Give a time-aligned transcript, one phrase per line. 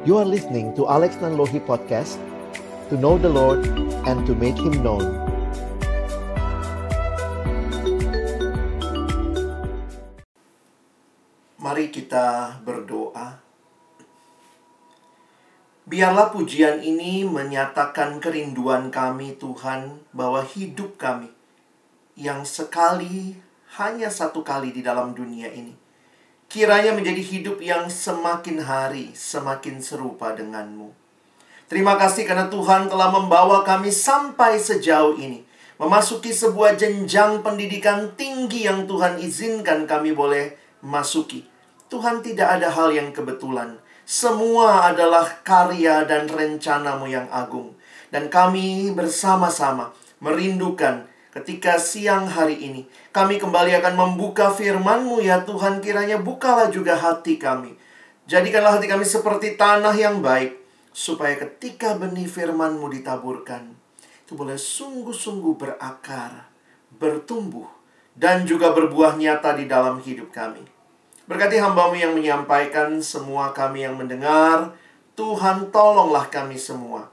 [0.00, 2.16] You are listening to Alex Nanlohi Podcast
[2.88, 3.68] To know the Lord
[4.08, 5.04] and to make Him known
[11.60, 13.44] Mari kita berdoa.
[15.84, 21.28] Biarlah pujian ini menyatakan kerinduan kami, Tuhan, bahwa hidup kami
[22.16, 23.36] yang sekali,
[23.76, 25.76] hanya satu kali di dalam dunia ini,
[26.50, 30.90] kiranya menjadi hidup yang semakin hari semakin serupa denganmu.
[31.70, 35.46] Terima kasih karena Tuhan telah membawa kami sampai sejauh ini.
[35.78, 41.46] Memasuki sebuah jenjang pendidikan tinggi yang Tuhan izinkan kami boleh masuki.
[41.86, 43.78] Tuhan tidak ada hal yang kebetulan.
[44.02, 47.78] Semua adalah karya dan rencanamu yang agung.
[48.10, 52.82] Dan kami bersama-sama merindukan ketika siang hari ini.
[53.14, 55.82] Kami kembali akan membuka firman-Mu ya Tuhan.
[55.82, 57.74] Kiranya bukalah juga hati kami.
[58.30, 60.58] Jadikanlah hati kami seperti tanah yang baik.
[60.90, 63.74] Supaya ketika benih firman-Mu ditaburkan.
[64.26, 66.46] Itu boleh sungguh-sungguh berakar,
[66.94, 67.66] bertumbuh,
[68.14, 70.62] dan juga berbuah nyata di dalam hidup kami.
[71.26, 74.74] Berkati hambamu yang menyampaikan, semua kami yang mendengar,
[75.18, 77.09] Tuhan tolonglah kami semua.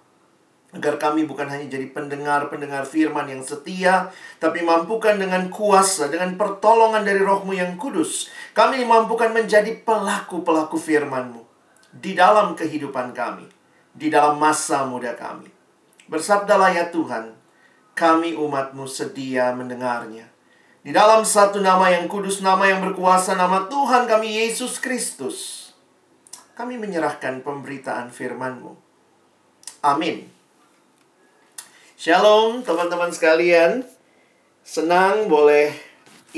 [0.77, 7.01] Agar kami bukan hanya jadi pendengar-pendengar firman yang setia, tapi mampukan dengan kuasa, dengan pertolongan
[7.01, 8.29] dari rohmu yang kudus.
[8.53, 11.41] Kami mampukan menjadi pelaku-pelaku firmanmu
[11.89, 13.49] di dalam kehidupan kami,
[13.89, 15.49] di dalam masa muda kami.
[16.05, 17.33] Bersabdalah ya Tuhan,
[17.97, 20.29] kami umatmu sedia mendengarnya.
[20.85, 25.67] Di dalam satu nama yang kudus, nama yang berkuasa, nama Tuhan kami Yesus Kristus.
[26.53, 28.77] Kami menyerahkan pemberitaan firman-Mu.
[29.81, 30.36] Amin.
[31.97, 33.81] Shalom teman-teman sekalian.
[34.61, 35.73] Senang boleh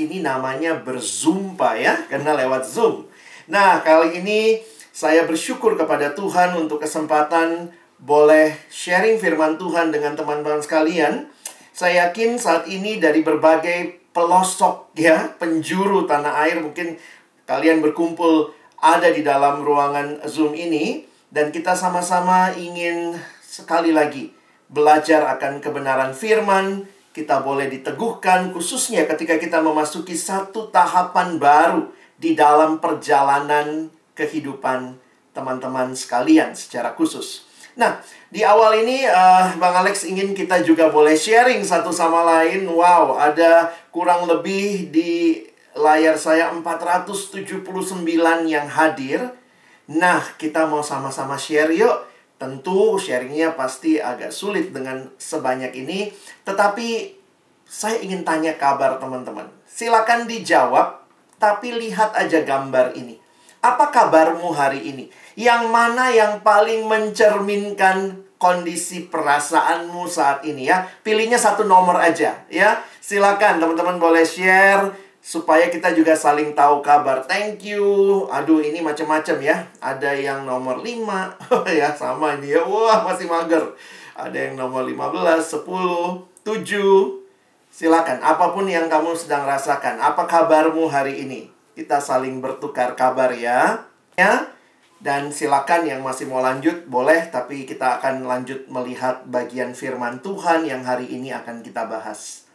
[0.00, 3.04] ini namanya berzumpa ya, karena lewat Zoom.
[3.44, 10.64] Nah, kali ini saya bersyukur kepada Tuhan untuk kesempatan boleh sharing firman Tuhan dengan teman-teman
[10.64, 11.28] sekalian.
[11.76, 16.96] Saya yakin saat ini dari berbagai pelosok ya, penjuru tanah air mungkin
[17.44, 18.48] kalian berkumpul
[18.80, 23.12] ada di dalam ruangan Zoom ini dan kita sama-sama ingin
[23.44, 24.39] sekali lagi
[24.70, 32.38] belajar akan kebenaran firman, kita boleh diteguhkan khususnya ketika kita memasuki satu tahapan baru di
[32.38, 34.94] dalam perjalanan kehidupan
[35.34, 37.50] teman-teman sekalian secara khusus.
[37.78, 42.66] Nah, di awal ini uh, Bang Alex ingin kita juga boleh sharing satu sama lain.
[42.66, 45.46] Wow, ada kurang lebih di
[45.78, 47.46] layar saya 479
[48.50, 49.32] yang hadir.
[49.90, 52.09] Nah, kita mau sama-sama share yuk.
[52.40, 56.08] Tentu sharingnya pasti agak sulit dengan sebanyak ini.
[56.48, 57.20] Tetapi
[57.68, 59.52] saya ingin tanya kabar teman-teman.
[59.68, 61.04] Silakan dijawab,
[61.36, 63.20] tapi lihat aja gambar ini.
[63.60, 65.12] Apa kabarmu hari ini?
[65.36, 70.88] Yang mana yang paling mencerminkan kondisi perasaanmu saat ini ya?
[71.04, 72.80] Pilihnya satu nomor aja ya.
[73.04, 74.88] Silakan teman-teman boleh share
[75.20, 77.22] supaya kita juga saling tahu kabar.
[77.28, 78.24] Thank you.
[78.32, 79.56] Aduh, ini macam-macam ya.
[79.78, 80.88] Ada yang nomor 5.
[81.80, 82.64] ya, sama ini ya.
[82.64, 83.76] Wah, masih mager.
[84.16, 87.20] Ada yang nomor 15, 10, 7.
[87.70, 90.02] Silakan, apa pun yang kamu sedang rasakan.
[90.02, 91.52] Apa kabarmu hari ini?
[91.76, 93.86] Kita saling bertukar kabar ya.
[94.18, 94.50] Ya.
[95.00, 100.68] Dan silakan yang masih mau lanjut boleh, tapi kita akan lanjut melihat bagian firman Tuhan
[100.68, 102.49] yang hari ini akan kita bahas.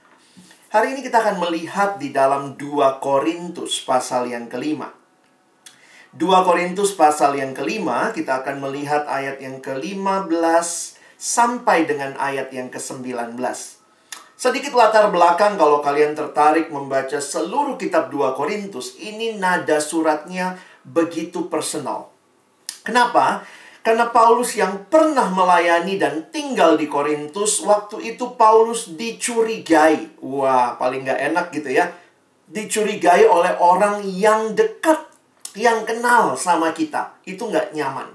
[0.75, 4.91] Hari ini kita akan melihat di dalam 2 Korintus pasal yang kelima.
[6.12, 10.28] 2 Korintus pasal yang kelima, kita akan melihat ayat yang ke-15
[11.16, 13.40] sampai dengan ayat yang ke-19.
[14.35, 21.47] Sedikit latar belakang kalau kalian tertarik membaca seluruh kitab 2 Korintus, ini nada suratnya begitu
[21.47, 22.12] personal.
[22.84, 23.47] Kenapa?
[23.85, 30.18] Karena Paulus yang pernah melayani dan tinggal di Korintus, waktu itu Paulus dicurigai.
[30.25, 31.94] Wah, paling nggak enak gitu ya.
[32.50, 35.05] Dicurigai oleh orang yang dekat,
[35.53, 37.14] yang kenal sama kita.
[37.29, 38.09] Itu nggak nyaman.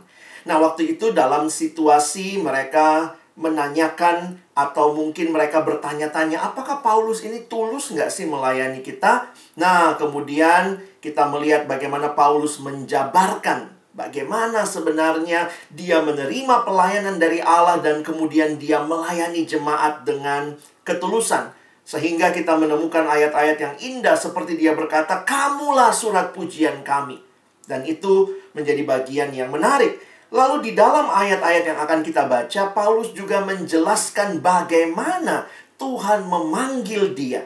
[0.51, 7.95] Nah, waktu itu dalam situasi mereka menanyakan atau mungkin mereka bertanya-tanya apakah Paulus ini tulus
[7.95, 9.31] nggak sih melayani kita?
[9.55, 18.01] Nah, kemudian kita melihat bagaimana Paulus menjabarkan bagaimana sebenarnya dia menerima pelayanan dari Allah dan
[18.01, 20.57] kemudian dia melayani jemaat dengan
[20.89, 21.53] ketulusan.
[21.85, 27.21] Sehingga kita menemukan ayat-ayat yang indah seperti dia berkata, "Kamulah surat pujian kami."
[27.69, 30.01] Dan itu menjadi bagian yang menarik
[30.31, 37.43] Lalu di dalam ayat-ayat yang akan kita baca, Paulus juga menjelaskan bagaimana Tuhan memanggil dia.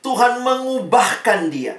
[0.00, 1.76] Tuhan mengubahkan dia.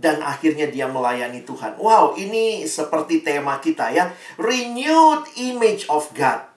[0.00, 1.76] Dan akhirnya dia melayani Tuhan.
[1.76, 4.08] Wow, ini seperti tema kita ya.
[4.40, 6.48] Renewed image of God.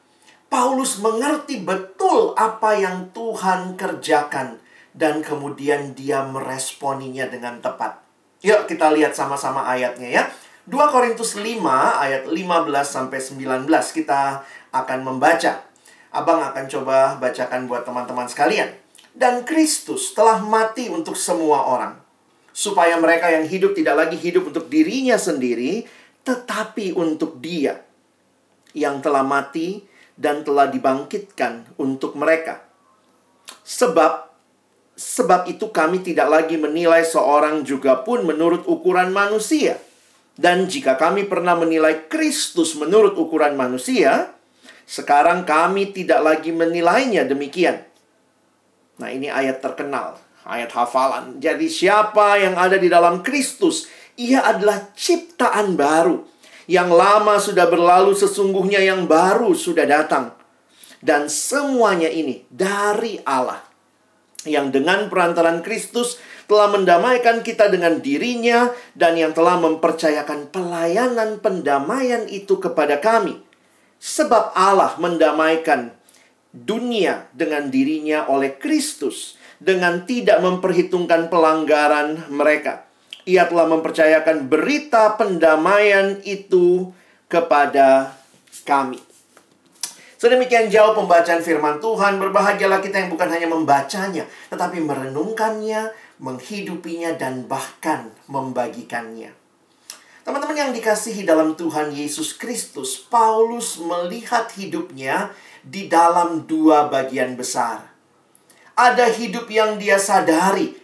[0.47, 4.63] Paulus mengerti betul apa yang Tuhan kerjakan
[4.95, 7.99] dan kemudian dia meresponinya dengan tepat.
[8.39, 10.23] Yuk kita lihat sama-sama ayatnya ya.
[10.63, 11.59] 2 Korintus 5
[11.99, 12.39] ayat 15
[12.87, 15.67] sampai 19 kita akan membaca.
[16.13, 18.71] Abang akan coba bacakan buat teman-teman sekalian.
[19.11, 22.02] Dan Kristus telah mati untuk semua orang
[22.53, 25.89] supaya mereka yang hidup tidak lagi hidup untuk dirinya sendiri,
[26.21, 27.81] tetapi untuk Dia
[28.77, 29.81] yang telah mati
[30.13, 32.61] dan telah dibangkitkan untuk mereka.
[33.65, 34.29] Sebab
[34.93, 39.81] sebab itu kami tidak lagi menilai seorang juga pun menurut ukuran manusia.
[40.33, 44.33] Dan jika kami pernah menilai Kristus menurut ukuran manusia,
[44.85, 47.85] sekarang kami tidak lagi menilainya demikian.
[48.97, 51.39] Nah, ini ayat terkenal ayat hafalan.
[51.39, 53.87] Jadi siapa yang ada di dalam Kristus,
[54.19, 56.23] ia adalah ciptaan baru.
[56.63, 60.31] Yang lama sudah berlalu, sesungguhnya yang baru sudah datang.
[61.03, 63.59] Dan semuanya ini dari Allah.
[64.47, 72.27] Yang dengan perantaran Kristus telah mendamaikan kita dengan dirinya dan yang telah mempercayakan pelayanan pendamaian
[72.27, 73.39] itu kepada kami.
[74.03, 75.95] Sebab Allah mendamaikan
[76.51, 82.83] dunia dengan dirinya oleh Kristus dengan tidak memperhitungkan pelanggaran mereka.
[83.23, 86.91] Ia telah mempercayakan berita pendamaian itu
[87.31, 88.11] kepada
[88.67, 88.99] kami.
[90.19, 97.47] Sedemikian jauh pembacaan firman Tuhan, berbahagialah kita yang bukan hanya membacanya, tetapi merenungkannya, menghidupinya, dan
[97.47, 99.35] bahkan membagikannya.
[100.23, 107.92] Teman-teman yang dikasihi dalam Tuhan Yesus Kristus, Paulus melihat hidupnya di dalam dua bagian besar
[108.73, 110.77] ada hidup yang dia sadari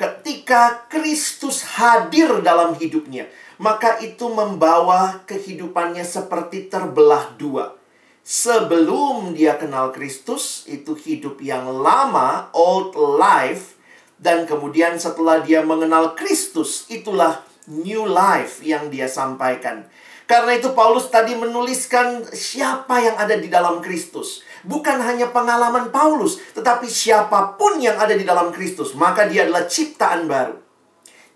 [0.00, 3.28] ketika Kristus hadir dalam hidupnya,
[3.60, 7.76] maka itu membawa kehidupannya seperti terbelah dua.
[8.24, 13.76] Sebelum dia kenal Kristus, itu hidup yang lama, old life,
[14.16, 19.84] dan kemudian setelah dia mengenal Kristus, itulah new life yang dia sampaikan.
[20.30, 24.46] Karena itu Paulus tadi menuliskan siapa yang ada di dalam Kristus.
[24.60, 29.64] Bukan hanya pengalaman Paulus, tetapi siapa pun yang ada di dalam Kristus, maka dia adalah
[29.64, 30.60] ciptaan baru.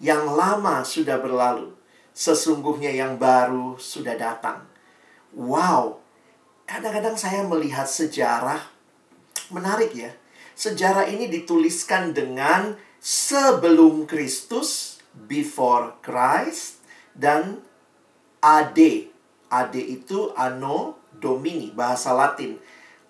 [0.03, 1.73] Yang lama sudah berlalu,
[2.13, 4.69] sesungguhnya yang baru sudah datang.
[5.33, 6.05] Wow,
[6.69, 8.61] kadang-kadang saya melihat sejarah
[9.49, 10.13] menarik ya.
[10.55, 16.79] Sejarah ini dituliskan dengan sebelum Kristus, before Christ,
[17.13, 17.61] dan
[18.39, 18.79] AD.
[19.51, 22.57] AD itu Anno Domini, bahasa Latin.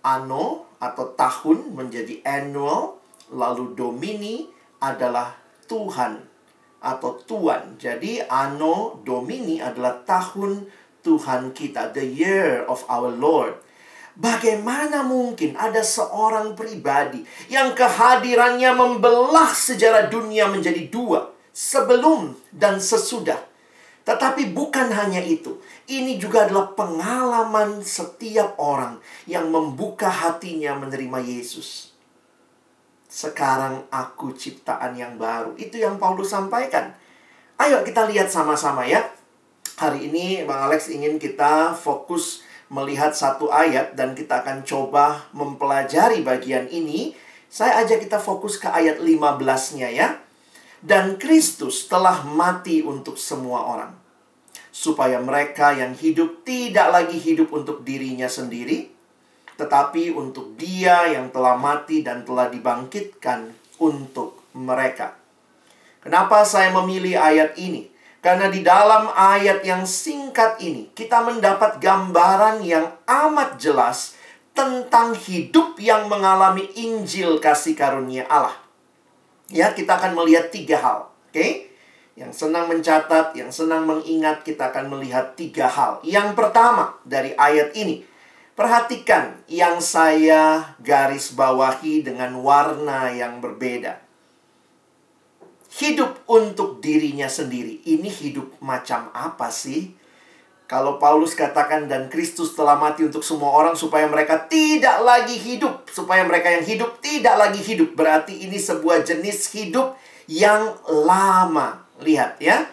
[0.05, 3.01] Anno atau tahun menjadi annual,
[3.33, 4.45] lalu Domini
[4.85, 5.33] adalah
[5.65, 6.21] Tuhan
[6.85, 7.81] atau Tuan.
[7.81, 10.69] Jadi Anno Domini adalah tahun
[11.01, 13.57] Tuhan kita, the year of our Lord.
[14.15, 23.54] Bagaimana mungkin ada seorang pribadi yang kehadirannya membelah sejarah dunia menjadi dua, sebelum dan sesudah?
[24.05, 25.57] Tetapi bukan hanya itu.
[25.89, 31.97] Ini juga adalah pengalaman setiap orang yang membuka hatinya menerima Yesus.
[33.09, 35.57] Sekarang aku ciptaan yang baru.
[35.57, 36.93] Itu yang Paulus sampaikan.
[37.57, 39.09] Ayo kita lihat sama-sama ya.
[39.81, 46.21] Hari ini Bang Alex ingin kita fokus melihat satu ayat dan kita akan coba mempelajari
[46.21, 47.17] bagian ini.
[47.49, 50.24] Saya ajak kita fokus ke ayat 15-nya ya
[50.85, 53.97] dan Kristus telah mati untuk semua orang,
[54.69, 58.93] supaya mereka yang hidup tidak lagi hidup untuk dirinya sendiri,
[59.57, 63.49] tetapi untuk Dia yang telah mati dan telah dibangkitkan
[63.81, 65.17] untuk mereka.
[66.05, 67.89] Kenapa saya memilih ayat ini?
[68.21, 74.21] Karena di dalam ayat yang singkat ini, kita mendapat gambaran yang amat jelas
[74.53, 78.64] tentang hidup yang mengalami Injil kasih karunia Allah.
[79.53, 80.99] Ya, kita akan melihat tiga hal.
[81.29, 81.37] Oke?
[81.37, 81.53] Okay?
[82.15, 85.99] Yang senang mencatat, yang senang mengingat, kita akan melihat tiga hal.
[86.07, 88.07] Yang pertama dari ayat ini,
[88.55, 93.99] perhatikan yang saya garis bawahi dengan warna yang berbeda.
[95.75, 97.83] Hidup untuk dirinya sendiri.
[97.83, 100.04] Ini hidup macam apa sih?
[100.65, 105.85] Kalau Paulus katakan dan Kristus telah mati untuk semua orang supaya mereka tidak lagi hidup,
[105.93, 109.93] supaya mereka yang hidup tidak lagi hidup, berarti ini sebuah jenis hidup
[110.25, 111.85] yang lama.
[112.01, 112.65] Lihat ya.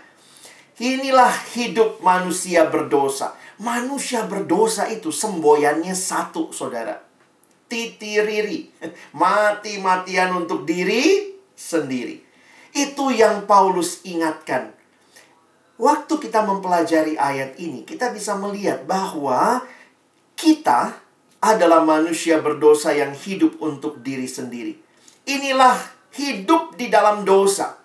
[0.81, 3.36] Inilah hidup manusia berdosa.
[3.62, 6.98] Manusia berdosa itu semboyannya satu, Saudara.
[7.67, 8.71] Titiriri.
[9.21, 12.24] Mati-matian untuk diri sendiri.
[12.71, 14.80] Itu yang Paulus ingatkan
[15.81, 19.65] waktu kita mempelajari ayat ini, kita bisa melihat bahwa
[20.38, 21.01] kita
[21.41, 24.77] adalah manusia berdosa yang hidup untuk diri sendiri.
[25.25, 25.73] Inilah
[26.13, 27.81] hidup di dalam dosa.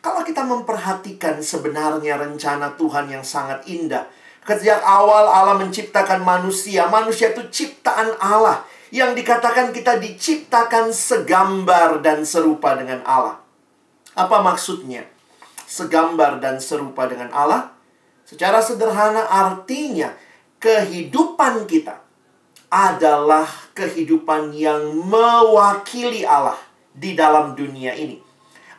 [0.00, 4.08] Kalau kita memperhatikan sebenarnya rencana Tuhan yang sangat indah,
[4.42, 12.26] Sejak awal Allah menciptakan manusia, manusia itu ciptaan Allah yang dikatakan kita diciptakan segambar dan
[12.26, 13.38] serupa dengan Allah.
[14.18, 15.11] Apa maksudnya?
[15.72, 17.72] Segambar dan serupa dengan Allah?
[18.28, 20.12] Secara sederhana artinya
[20.60, 21.96] kehidupan kita
[22.68, 26.60] adalah kehidupan yang mewakili Allah
[26.92, 28.20] di dalam dunia ini.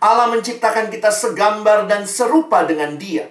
[0.06, 3.26] Allah menciptakan kita segambar dan serupa dengan Dia.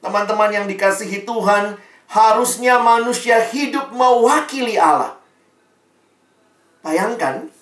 [0.00, 1.76] Teman-teman yang dikasihi Tuhan,
[2.08, 5.20] harusnya manusia hidup mewakili Allah.
[6.80, 7.52] Bayangkan,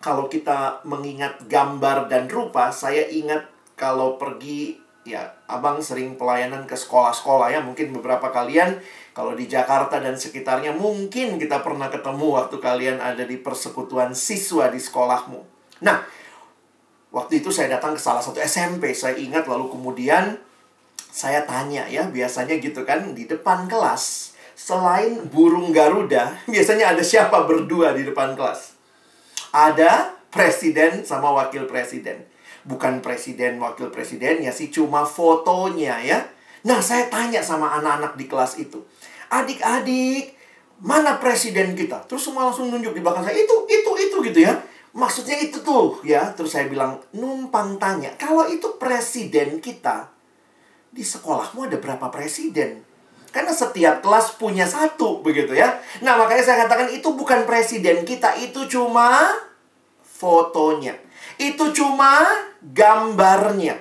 [0.00, 6.74] kalau kita mengingat gambar dan rupa, saya ingat kalau pergi, ya, abang sering pelayanan ke
[6.74, 7.60] sekolah-sekolah ya.
[7.60, 8.80] Mungkin beberapa kalian,
[9.14, 14.70] kalau di Jakarta dan sekitarnya, mungkin kita pernah ketemu waktu kalian ada di persekutuan siswa
[14.72, 15.40] di sekolahmu.
[15.82, 16.02] Nah,
[17.14, 20.38] waktu itu saya datang ke salah satu SMP, saya ingat lalu kemudian
[21.14, 24.34] saya tanya ya, biasanya gitu kan di depan kelas.
[24.54, 28.74] Selain burung Garuda, biasanya ada siapa berdua di depan kelas?
[29.54, 32.33] Ada presiden sama wakil presiden.
[32.64, 36.24] Bukan presiden, wakil presiden ya sih, cuma fotonya ya.
[36.64, 38.80] Nah, saya tanya sama anak-anak di kelas itu.
[39.28, 40.32] Adik-adik,
[40.80, 42.08] mana presiden kita?
[42.08, 44.56] Terus semua langsung nunjuk di belakang saya, itu, itu, itu gitu ya.
[44.96, 46.32] Maksudnya itu tuh ya.
[46.32, 50.08] Terus saya bilang, numpang tanya, kalau itu presiden kita,
[50.88, 52.80] di sekolahmu ada berapa presiden?
[53.34, 55.82] Karena setiap kelas punya satu, begitu ya.
[56.00, 59.34] Nah, makanya saya katakan itu bukan presiden kita, itu cuma
[60.00, 60.94] fotonya.
[61.36, 62.24] Itu cuma
[62.62, 63.80] gambarnya.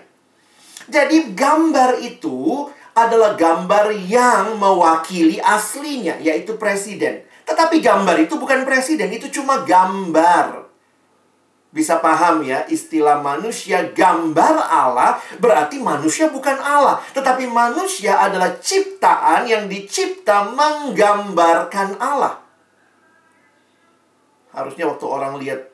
[0.90, 7.26] Jadi gambar itu adalah gambar yang mewakili aslinya, yaitu presiden.
[7.44, 10.64] Tetapi gambar itu bukan presiden, itu cuma gambar
[11.74, 19.50] bisa paham ya istilah manusia gambar Allah berarti manusia bukan Allah tetapi manusia adalah ciptaan
[19.50, 22.46] yang dicipta menggambarkan Allah
[24.54, 25.74] harusnya waktu orang lihat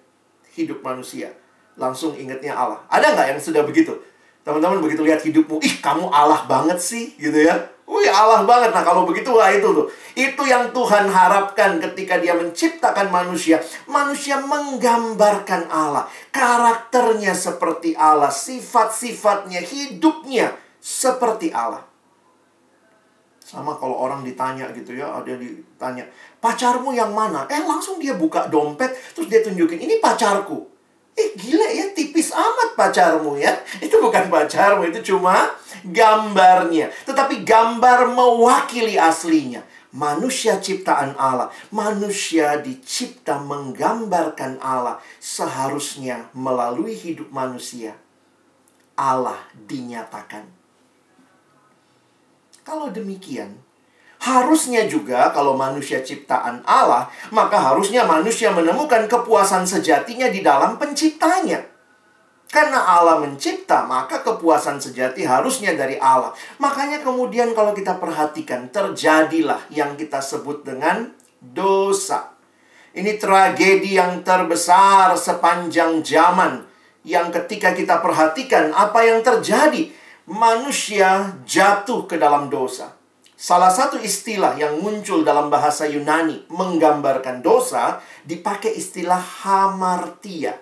[0.55, 1.35] hidup manusia
[1.79, 3.95] langsung ingatnya Allah ada nggak yang sudah begitu
[4.43, 7.55] teman-teman begitu lihat hidupmu ih kamu Allah banget sih gitu ya
[7.89, 8.69] Wih Allah banget.
[8.69, 9.89] Nah kalau begitu wah itu tuh.
[10.13, 13.57] Itu yang Tuhan harapkan ketika dia menciptakan manusia.
[13.89, 16.05] Manusia menggambarkan Allah.
[16.29, 18.29] Karakternya seperti Allah.
[18.29, 21.81] Sifat-sifatnya, hidupnya seperti Allah.
[23.41, 26.05] Sama kalau orang ditanya gitu ya, ada ditanya,
[26.37, 27.49] pacarmu yang mana?
[27.49, 30.69] Eh langsung dia buka dompet, terus dia tunjukin, ini pacarku.
[31.17, 33.53] Eh gila ya, tipis amat pacarmu ya.
[33.79, 35.51] Itu bukan pacarmu, itu cuma
[35.83, 36.91] gambarnya.
[37.05, 39.63] Tetapi gambar mewakili aslinya.
[39.89, 41.49] Manusia ciptaan Allah.
[41.73, 45.01] Manusia dicipta menggambarkan Allah.
[45.17, 47.97] Seharusnya melalui hidup manusia.
[48.93, 50.45] Allah dinyatakan.
[52.61, 53.57] Kalau demikian,
[54.19, 61.63] harusnya juga kalau manusia ciptaan Allah, maka harusnya manusia menemukan kepuasan sejatinya di dalam penciptanya.
[62.49, 66.33] Karena Allah mencipta, maka kepuasan sejati harusnya dari Allah.
[66.57, 72.33] Makanya kemudian kalau kita perhatikan, terjadilah yang kita sebut dengan dosa.
[72.89, 76.65] Ini tragedi yang terbesar sepanjang zaman.
[77.05, 79.93] Yang ketika kita perhatikan apa yang terjadi,
[80.25, 82.98] manusia jatuh ke dalam dosa.
[83.39, 90.59] Salah satu istilah yang muncul dalam bahasa Yunani menggambarkan dosa dipakai istilah hamartia.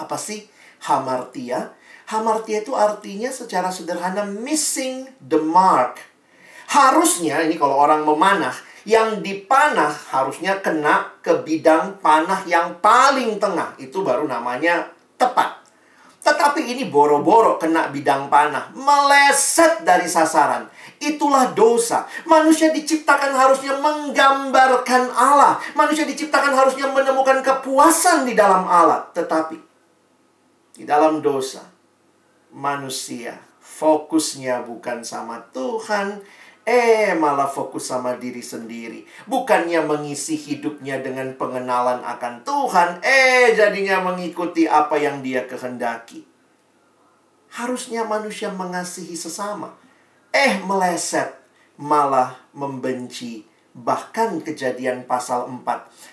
[0.00, 0.48] Apa sih
[0.88, 1.76] hamartia.
[2.08, 6.00] Hamartia itu artinya secara sederhana missing the mark.
[6.72, 8.56] Harusnya ini kalau orang memanah,
[8.88, 13.76] yang dipanah harusnya kena ke bidang panah yang paling tengah.
[13.76, 14.88] Itu baru namanya
[15.20, 15.60] tepat.
[16.22, 20.70] Tetapi ini boro-boro kena bidang panah, meleset dari sasaran.
[21.02, 22.06] Itulah dosa.
[22.22, 25.58] Manusia diciptakan harusnya menggambarkan Allah.
[25.74, 29.10] Manusia diciptakan harusnya menemukan kepuasan di dalam Allah.
[29.10, 29.58] Tetapi
[30.78, 31.66] di dalam dosa,
[32.54, 36.22] manusia fokusnya bukan sama Tuhan,
[36.62, 39.02] eh malah fokus sama diri sendiri.
[39.26, 46.22] Bukannya mengisi hidupnya dengan pengenalan akan Tuhan, eh jadinya mengikuti apa yang dia kehendaki.
[47.52, 49.76] Harusnya manusia mengasihi sesama,
[50.32, 51.36] eh meleset,
[51.76, 53.44] malah membenci.
[53.72, 55.64] Bahkan kejadian pasal 4,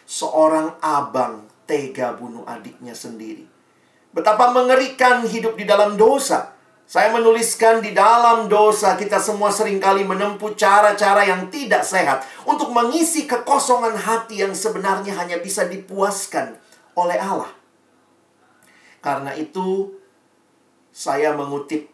[0.08, 3.44] seorang abang tega bunuh adiknya sendiri.
[4.10, 6.56] Betapa mengerikan hidup di dalam dosa.
[6.90, 12.74] Saya menuliskan di dalam dosa kita semua sering kali menempuh cara-cara yang tidak sehat untuk
[12.74, 16.58] mengisi kekosongan hati yang sebenarnya hanya bisa dipuaskan
[16.98, 17.54] oleh Allah.
[19.06, 19.94] Karena itu,
[20.90, 21.94] saya mengutip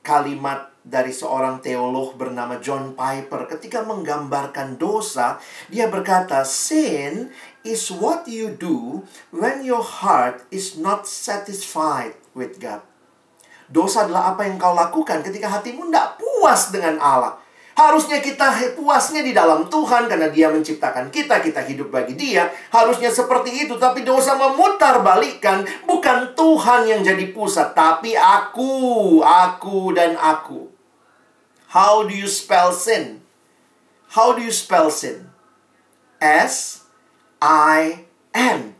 [0.00, 5.38] kalimat dari seorang teolog bernama John Piper ketika menggambarkan dosa,
[5.70, 7.30] dia berkata, "Sin
[7.62, 12.82] is what you do when your heart is not satisfied with God."
[13.70, 17.38] Dosa adalah apa yang kau lakukan ketika hatimu tidak puas dengan Allah.
[17.78, 22.50] Harusnya kita puasnya di dalam Tuhan karena dia menciptakan kita, kita hidup bagi dia.
[22.68, 25.62] Harusnya seperti itu, tapi dosa memutar balikan.
[25.86, 30.69] Bukan Tuhan yang jadi pusat, tapi aku, aku dan aku.
[31.70, 33.22] How do you spell sin?
[34.18, 35.30] How do you spell sin?
[36.18, 36.82] S
[37.38, 38.74] I N.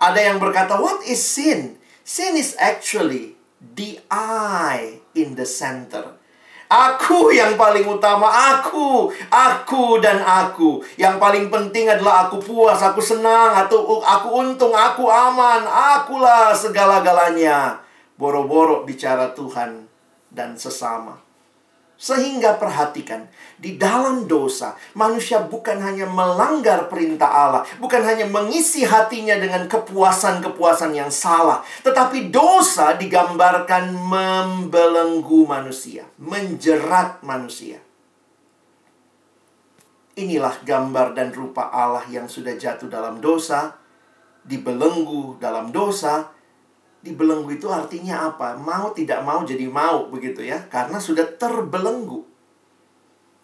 [0.00, 1.76] Ada yang berkata, what is sin?
[2.00, 6.16] Sin is actually the I in the center.
[6.72, 10.80] Aku yang paling utama, aku, aku dan aku.
[10.96, 17.84] Yang paling penting adalah aku puas, aku senang, atau aku untung, aku aman, akulah segala-galanya.
[18.16, 19.84] Boro-boro bicara Tuhan
[20.32, 21.20] dan sesama.
[22.00, 23.28] Sehingga perhatikan,
[23.60, 30.96] di dalam dosa, manusia bukan hanya melanggar perintah Allah, bukan hanya mengisi hatinya dengan kepuasan-kepuasan
[30.96, 37.76] yang salah, tetapi dosa digambarkan membelenggu manusia, menjerat manusia.
[40.16, 43.76] Inilah gambar dan rupa Allah yang sudah jatuh dalam dosa,
[44.40, 46.32] dibelenggu dalam dosa,
[47.00, 48.56] dibelenggu itu artinya apa?
[48.60, 50.68] Mau tidak mau jadi mau begitu ya.
[50.68, 52.24] Karena sudah terbelenggu.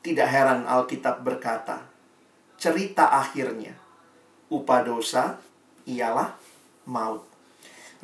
[0.04, 1.82] Tidak heran Alkitab berkata,
[2.54, 3.74] cerita akhirnya
[4.46, 5.42] upah dosa
[5.82, 6.38] ialah
[6.86, 7.26] maut.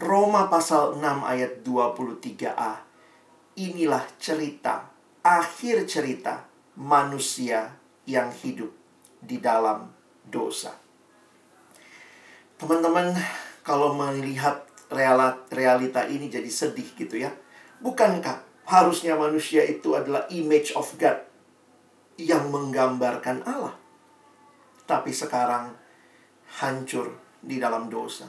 [0.03, 2.83] Roma pasal 6 ayat 23a.
[3.55, 4.91] Inilah cerita,
[5.23, 6.43] akhir cerita
[6.75, 7.77] manusia
[8.09, 8.73] yang hidup
[9.23, 9.93] di dalam
[10.27, 10.75] dosa.
[12.59, 13.15] Teman-teman,
[13.63, 14.72] kalau melihat
[15.51, 17.33] realita ini jadi sedih gitu ya.
[17.83, 21.19] Bukankah harusnya manusia itu adalah image of God
[22.21, 23.75] yang menggambarkan Allah?
[24.87, 25.75] Tapi sekarang
[26.63, 28.29] hancur di dalam dosa.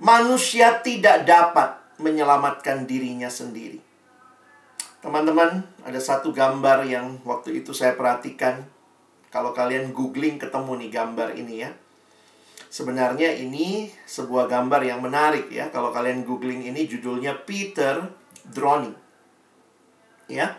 [0.00, 3.76] Manusia tidak dapat menyelamatkan dirinya sendiri.
[5.04, 8.64] Teman-teman, ada satu gambar yang waktu itu saya perhatikan.
[9.28, 11.70] Kalau kalian googling ketemu nih gambar ini ya
[12.70, 15.74] Sebenarnya ini sebuah gambar yang menarik ya.
[15.74, 18.06] Kalau kalian googling ini judulnya Peter
[18.46, 18.94] Drowning.
[20.30, 20.54] Ya.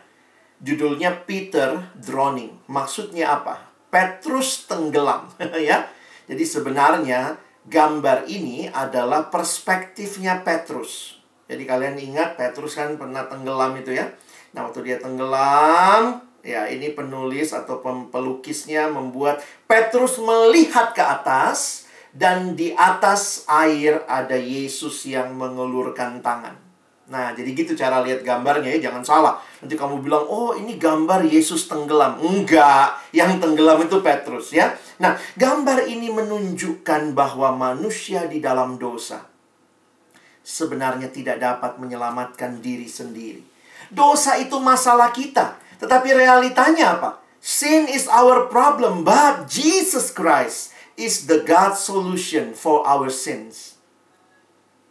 [0.59, 2.67] Judulnya Peter Drowning.
[2.67, 3.71] Maksudnya apa?
[3.87, 5.87] Petrus tenggelam ya.
[6.27, 11.15] Jadi sebenarnya gambar ini adalah perspektifnya Petrus.
[11.47, 14.11] Jadi kalian ingat Petrus kan pernah tenggelam itu ya.
[14.51, 21.80] Nah, waktu dia tenggelam, ya ini penulis atau pelukisnya membuat Petrus melihat ke atas
[22.11, 26.55] dan di atas air ada Yesus yang mengelurkan tangan.
[27.11, 29.35] Nah, jadi gitu cara lihat gambarnya ya, jangan salah.
[29.59, 34.71] Nanti kamu bilang, "Oh, ini gambar Yesus tenggelam." Enggak, yang tenggelam itu Petrus ya.
[35.03, 39.27] Nah, gambar ini menunjukkan bahwa manusia di dalam dosa
[40.41, 43.43] sebenarnya tidak dapat menyelamatkan diri sendiri.
[43.91, 47.19] Dosa itu masalah kita, tetapi realitanya apa?
[47.41, 53.81] Sin is our problem, but Jesus Christ is the God solution for our sins.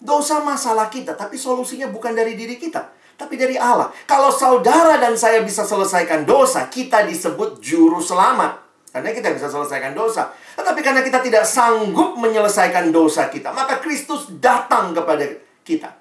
[0.02, 3.94] Dosa masalah kita, tapi solusinya bukan dari diri kita, tapi dari Allah.
[4.10, 8.66] Kalau saudara dan saya bisa selesaikan dosa, kita disebut juru selamat.
[8.90, 10.34] Karena kita bisa selesaikan dosa.
[10.58, 15.30] Tetapi karena kita tidak sanggup menyelesaikan dosa kita, maka Kristus datang kepada
[15.62, 15.94] kita.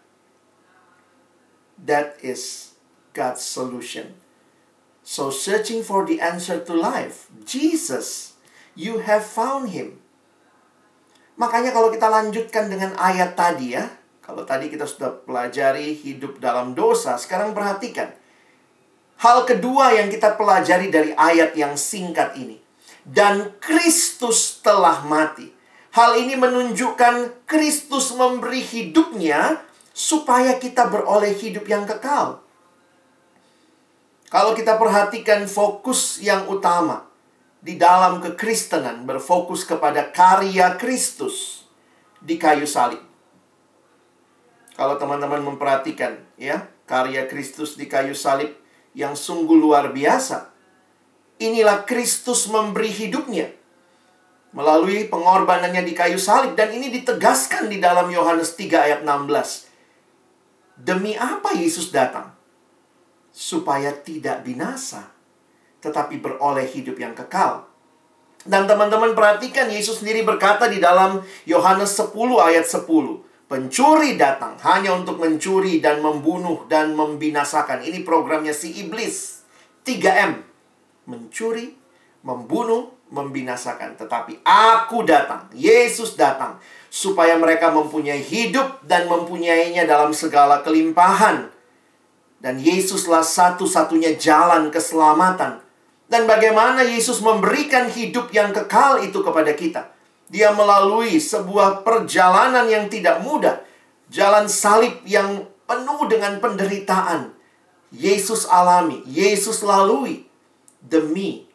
[1.85, 2.73] That is
[3.13, 4.17] God's solution.
[5.05, 8.29] So searching for the answer to life, Jesus
[8.79, 9.98] you have found him.
[11.39, 13.87] Makanya kalau kita lanjutkan dengan ayat tadi ya,
[14.19, 18.11] kalau tadi kita sudah pelajari hidup dalam dosa, sekarang perhatikan.
[19.19, 22.59] Hal kedua yang kita pelajari dari ayat yang singkat ini.
[23.07, 25.49] Dan Kristus telah mati.
[25.95, 29.63] Hal ini menunjukkan Kristus memberi hidupnya
[29.95, 32.43] supaya kita beroleh hidup yang kekal.
[34.29, 37.08] Kalau kita perhatikan fokus yang utama,
[37.59, 41.67] di dalam kekristenan berfokus kepada karya Kristus
[42.23, 43.03] di kayu salib.
[44.79, 48.55] Kalau teman-teman memperhatikan ya, karya Kristus di kayu salib
[48.95, 50.55] yang sungguh luar biasa.
[51.39, 53.51] Inilah Kristus memberi hidupnya
[54.49, 60.79] melalui pengorbanannya di kayu salib dan ini ditegaskan di dalam Yohanes 3 ayat 16.
[60.79, 62.33] Demi apa Yesus datang?
[63.29, 65.11] Supaya tidak binasa,
[65.79, 67.69] tetapi beroleh hidup yang kekal.
[68.47, 72.87] Dan teman-teman perhatikan Yesus sendiri berkata di dalam Yohanes 10 ayat 10.
[73.49, 77.83] Pencuri datang hanya untuk mencuri dan membunuh dan membinasakan.
[77.83, 79.43] Ini programnya si iblis.
[79.83, 80.45] 3M.
[81.09, 81.73] Mencuri,
[82.21, 83.97] membunuh, membinasakan.
[83.97, 86.61] Tetapi aku datang, Yesus datang.
[86.93, 91.49] Supaya mereka mempunyai hidup dan mempunyainya dalam segala kelimpahan.
[92.39, 95.68] Dan Yesuslah satu-satunya jalan keselamatan
[96.09, 99.93] dan bagaimana Yesus memberikan hidup yang kekal itu kepada kita.
[100.25, 103.61] Dia melalui sebuah perjalanan yang tidak mudah.
[104.09, 107.37] Jalan salib yang penuh dengan penderitaan.
[107.93, 110.25] Yesus alami, Yesus lalui
[110.81, 111.45] demi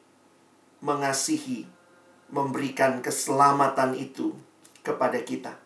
[0.79, 1.67] mengasihi,
[2.31, 4.39] memberikan keselamatan itu
[4.87, 5.59] kepada kita.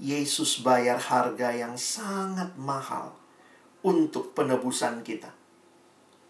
[0.00, 3.16] Yesus bayar harga yang sangat mahal
[3.84, 5.35] untuk penebusan kita.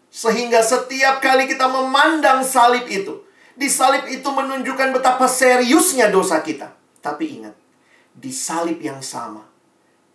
[0.07, 6.73] Sehingga setiap kali kita memandang salib itu, di salib itu menunjukkan betapa seriusnya dosa kita.
[7.03, 7.55] Tapi ingat,
[8.13, 9.45] di salib yang sama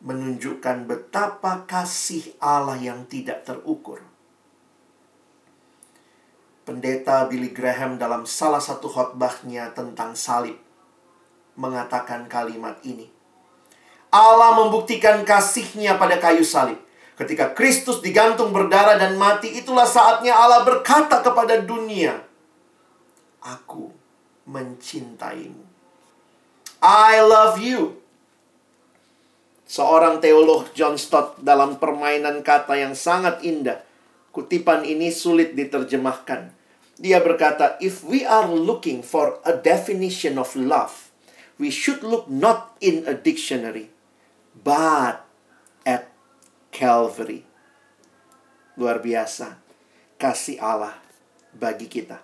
[0.03, 4.03] menunjukkan betapa kasih Allah yang tidak terukur.
[6.67, 10.59] Pendeta Billy Graham dalam salah satu khotbahnya tentang salib
[11.55, 13.11] mengatakan kalimat ini.
[14.13, 16.79] Allah membuktikan kasihnya pada kayu salib
[17.13, 22.17] Ketika Kristus digantung berdarah dan mati, itulah saatnya Allah berkata kepada dunia,
[23.43, 23.93] Aku
[24.49, 25.63] mencintaimu.
[26.83, 28.03] I love you.
[29.69, 33.81] Seorang teolog John Stott dalam permainan kata yang sangat indah.
[34.33, 36.53] Kutipan ini sulit diterjemahkan.
[37.01, 41.11] Dia berkata, if we are looking for a definition of love,
[41.57, 43.89] we should look not in a dictionary,
[44.53, 45.25] but
[46.73, 47.45] Calvary.
[48.81, 49.61] Luar biasa
[50.17, 50.97] kasih Allah
[51.53, 52.17] bagi kita.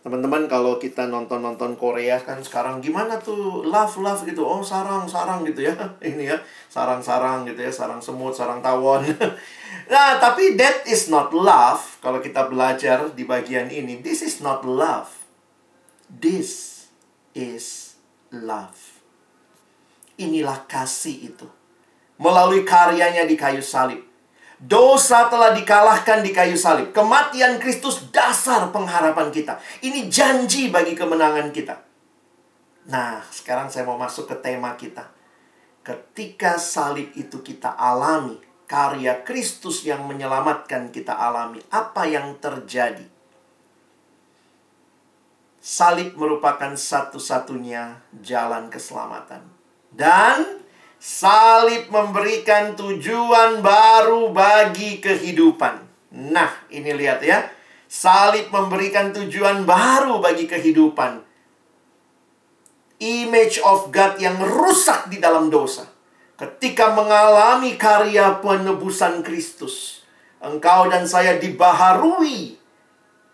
[0.00, 4.40] Teman-teman kalau kita nonton-nonton Korea kan sekarang gimana tuh love-love gitu.
[4.40, 5.76] Oh, sarang-sarang gitu ya.
[6.00, 6.38] Ini ya,
[6.72, 9.04] sarang-sarang gitu ya, sarang semut, sarang tawon.
[9.92, 12.00] nah, tapi that is not love.
[12.00, 15.12] Kalau kita belajar di bagian ini, this is not love.
[16.08, 16.86] This
[17.36, 17.98] is
[18.32, 19.02] love.
[20.16, 21.57] Inilah kasih itu
[22.18, 24.04] melalui karyanya di kayu salib.
[24.58, 26.90] Dosa telah dikalahkan di kayu salib.
[26.90, 29.62] Kematian Kristus dasar pengharapan kita.
[29.86, 31.78] Ini janji bagi kemenangan kita.
[32.90, 35.06] Nah, sekarang saya mau masuk ke tema kita.
[35.86, 38.34] Ketika salib itu kita alami,
[38.66, 43.06] karya Kristus yang menyelamatkan kita alami, apa yang terjadi?
[45.62, 49.44] Salib merupakan satu-satunya jalan keselamatan.
[49.92, 50.66] Dan
[50.98, 55.86] Salib memberikan tujuan baru bagi kehidupan.
[56.10, 57.46] Nah, ini lihat ya.
[57.86, 61.22] Salib memberikan tujuan baru bagi kehidupan.
[62.98, 65.86] Image of God yang rusak di dalam dosa.
[66.34, 70.02] Ketika mengalami karya penebusan Kristus,
[70.42, 72.58] engkau dan saya dibaharui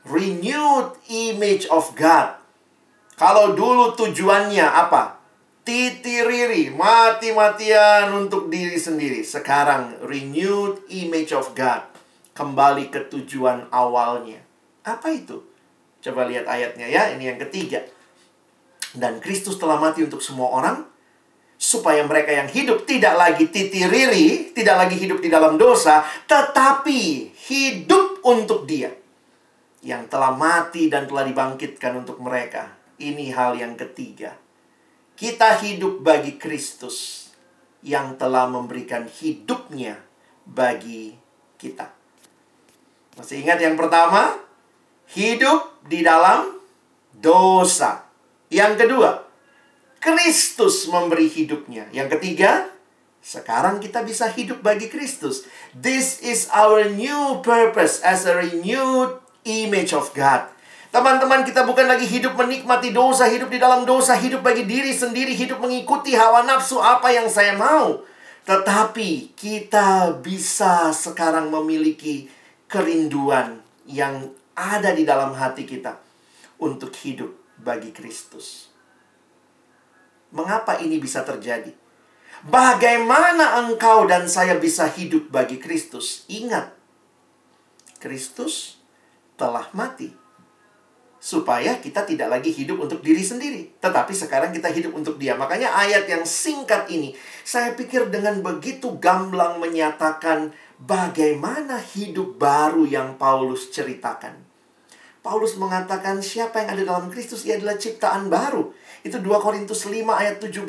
[0.05, 2.37] renewed image of God.
[3.17, 5.14] Kalau dulu tujuannya apa?
[5.65, 9.25] Titiriri, mati-matian untuk diri sendiri.
[9.25, 11.89] Sekarang renewed image of God.
[12.37, 14.45] Kembali ke tujuan awalnya.
[14.85, 15.41] Apa itu?
[16.05, 17.81] Coba lihat ayatnya ya, ini yang ketiga.
[18.93, 20.77] Dan Kristus telah mati untuk semua orang
[21.57, 28.21] supaya mereka yang hidup tidak lagi titiriri, tidak lagi hidup di dalam dosa, tetapi hidup
[28.27, 28.93] untuk Dia
[29.85, 32.73] yang telah mati dan telah dibangkitkan untuk mereka.
[33.01, 34.44] Ini hal yang ketiga.
[35.15, 37.31] Kita hidup bagi Kristus
[37.85, 40.01] yang telah memberikan hidupnya
[40.43, 41.15] bagi
[41.61, 41.87] kita.
[43.15, 44.35] Masih ingat yang pertama?
[45.15, 46.59] Hidup di dalam
[47.15, 48.09] dosa.
[48.51, 49.11] Yang kedua,
[50.03, 51.87] Kristus memberi hidupnya.
[51.95, 52.69] Yang ketiga,
[53.25, 55.47] sekarang kita bisa hidup bagi Kristus.
[55.73, 60.54] This is our new purpose as a renewed image of God.
[60.95, 65.35] Teman-teman kita bukan lagi hidup menikmati dosa, hidup di dalam dosa, hidup bagi diri sendiri,
[65.35, 68.07] hidup mengikuti hawa nafsu apa yang saya mau.
[68.47, 72.31] Tetapi kita bisa sekarang memiliki
[72.71, 73.59] kerinduan
[73.91, 75.99] yang ada di dalam hati kita
[76.63, 78.71] untuk hidup bagi Kristus.
[80.31, 81.75] Mengapa ini bisa terjadi?
[82.47, 86.23] Bagaimana engkau dan saya bisa hidup bagi Kristus?
[86.31, 86.71] Ingat,
[87.99, 88.79] Kristus
[89.35, 90.23] telah mati
[91.25, 95.33] supaya kita tidak lagi hidup untuk diri sendiri, tetapi sekarang kita hidup untuk Dia.
[95.33, 103.17] Makanya ayat yang singkat ini, saya pikir dengan begitu gamblang menyatakan bagaimana hidup baru yang
[103.17, 104.37] Paulus ceritakan.
[105.25, 108.77] Paulus mengatakan siapa yang ada dalam Kristus ia adalah ciptaan baru.
[109.05, 110.65] Itu 2 Korintus 5 ayat 17.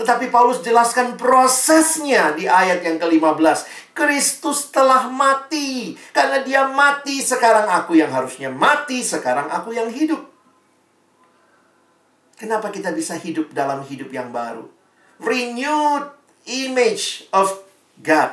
[0.00, 3.92] Tetapi Paulus jelaskan prosesnya di ayat yang ke-15.
[3.92, 5.92] Kristus telah mati.
[6.16, 10.24] Karena dia mati, sekarang aku yang harusnya mati, sekarang aku yang hidup.
[12.40, 14.64] Kenapa kita bisa hidup dalam hidup yang baru?
[15.20, 16.08] Renewed
[16.48, 17.52] image of
[18.00, 18.32] God.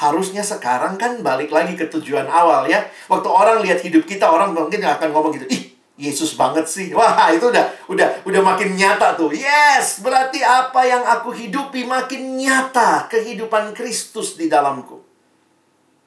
[0.00, 2.88] Harusnya sekarang kan balik lagi ke tujuan awal ya.
[3.12, 6.94] Waktu orang lihat hidup kita, orang mungkin akan ngomong gitu, ih Yesus banget sih.
[6.94, 9.34] Wah, itu udah udah udah makin nyata tuh.
[9.34, 15.02] Yes, berarti apa yang aku hidupi makin nyata kehidupan Kristus di dalamku.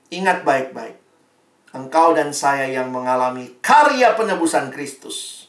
[0.08, 0.96] Ingat baik-baik.
[1.76, 5.48] Engkau dan saya yang mengalami karya penebusan Kristus.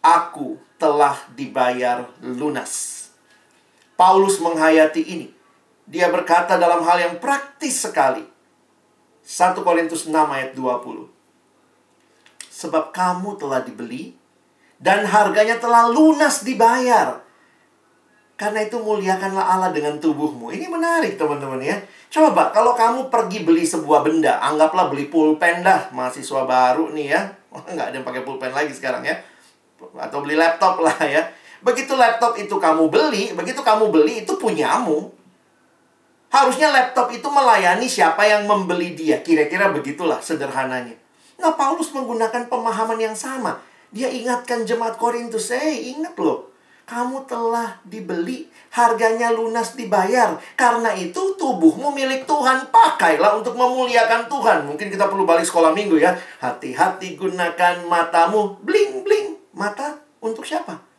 [0.00, 2.96] Aku telah dibayar lunas.
[3.98, 5.28] Paulus menghayati ini
[5.90, 8.22] dia berkata dalam hal yang praktis sekali.
[9.26, 11.19] 1 Korintus 6 ayat 20.
[12.60, 14.12] Sebab kamu telah dibeli
[14.76, 17.24] dan harganya telah lunas dibayar.
[18.36, 20.52] Karena itu muliakanlah Allah dengan tubuhmu.
[20.52, 21.76] Ini menarik teman-teman ya.
[22.08, 27.20] Coba kalau kamu pergi beli sebuah benda, anggaplah beli pulpen dah, mahasiswa baru nih ya.
[27.72, 29.16] Nggak ada yang pakai pulpen lagi sekarang ya.
[29.96, 31.28] Atau beli laptop lah ya.
[31.60, 35.12] Begitu laptop itu kamu beli, begitu kamu beli itu punyamu.
[36.32, 39.20] Harusnya laptop itu melayani siapa yang membeli dia.
[39.20, 40.96] Kira-kira begitulah sederhananya.
[41.40, 43.56] Nah, Paulus menggunakan pemahaman yang sama.
[43.90, 46.52] Dia ingatkan jemaat Korintus, "Eh, ingat loh.
[46.84, 50.36] Kamu telah dibeli, harganya lunas dibayar.
[50.58, 52.68] Karena itu tubuhmu milik Tuhan.
[52.68, 56.12] Pakailah untuk memuliakan Tuhan." Mungkin kita perlu balik sekolah minggu ya.
[56.44, 58.60] Hati-hati gunakan matamu.
[58.60, 59.40] Bling, bling.
[59.56, 60.90] Mata untuk siapa?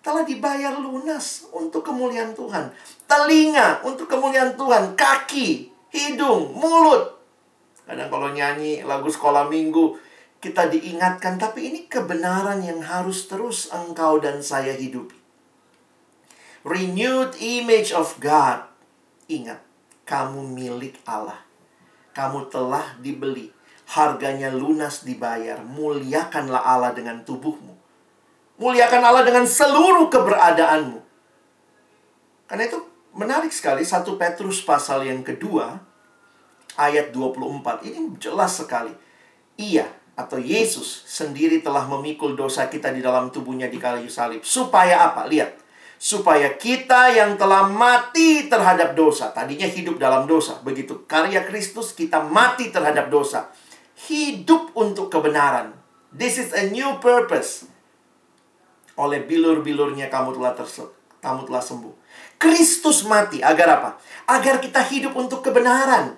[0.00, 2.72] telah dibayar lunas untuk kemuliaan Tuhan.
[3.04, 7.19] Telinga untuk kemuliaan Tuhan, kaki, hidung, mulut.
[7.90, 9.98] Kadang kalau nyanyi lagu sekolah minggu,
[10.38, 15.18] kita diingatkan, tapi ini kebenaran yang harus terus engkau dan saya hidupi.
[16.62, 18.62] Renewed image of God.
[19.26, 19.58] Ingat,
[20.06, 21.42] kamu milik Allah.
[22.14, 23.50] Kamu telah dibeli.
[23.90, 25.58] Harganya lunas dibayar.
[25.58, 27.74] Muliakanlah Allah dengan tubuhmu
[28.60, 31.00] Muliakan Allah dengan seluruh keberadaanmu.
[32.46, 32.78] Karena itu
[33.18, 35.89] menarik sekali satu Petrus pasal yang kedua
[36.78, 38.92] ayat 24 ini jelas sekali.
[39.60, 44.44] Ia atau Yesus sendiri telah memikul dosa kita di dalam tubuhnya di kayu salib.
[44.44, 45.24] Supaya apa?
[45.26, 45.56] Lihat.
[46.00, 49.32] Supaya kita yang telah mati terhadap dosa.
[49.32, 50.60] Tadinya hidup dalam dosa.
[50.64, 53.52] Begitu karya Kristus kita mati terhadap dosa.
[54.08, 55.76] Hidup untuk kebenaran.
[56.10, 57.68] This is a new purpose
[59.00, 60.84] oleh bilur-bilurnya kamu telah terse
[61.20, 61.94] kamu telah sembuh.
[62.40, 63.90] Kristus mati agar apa?
[64.28, 66.16] Agar kita hidup untuk kebenaran.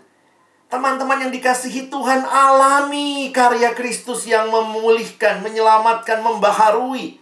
[0.73, 7.21] Teman-teman yang dikasihi Tuhan alami karya Kristus yang memulihkan, menyelamatkan, membaharui.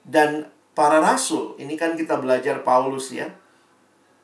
[0.00, 3.28] Dan para rasul, ini kan kita belajar Paulus ya.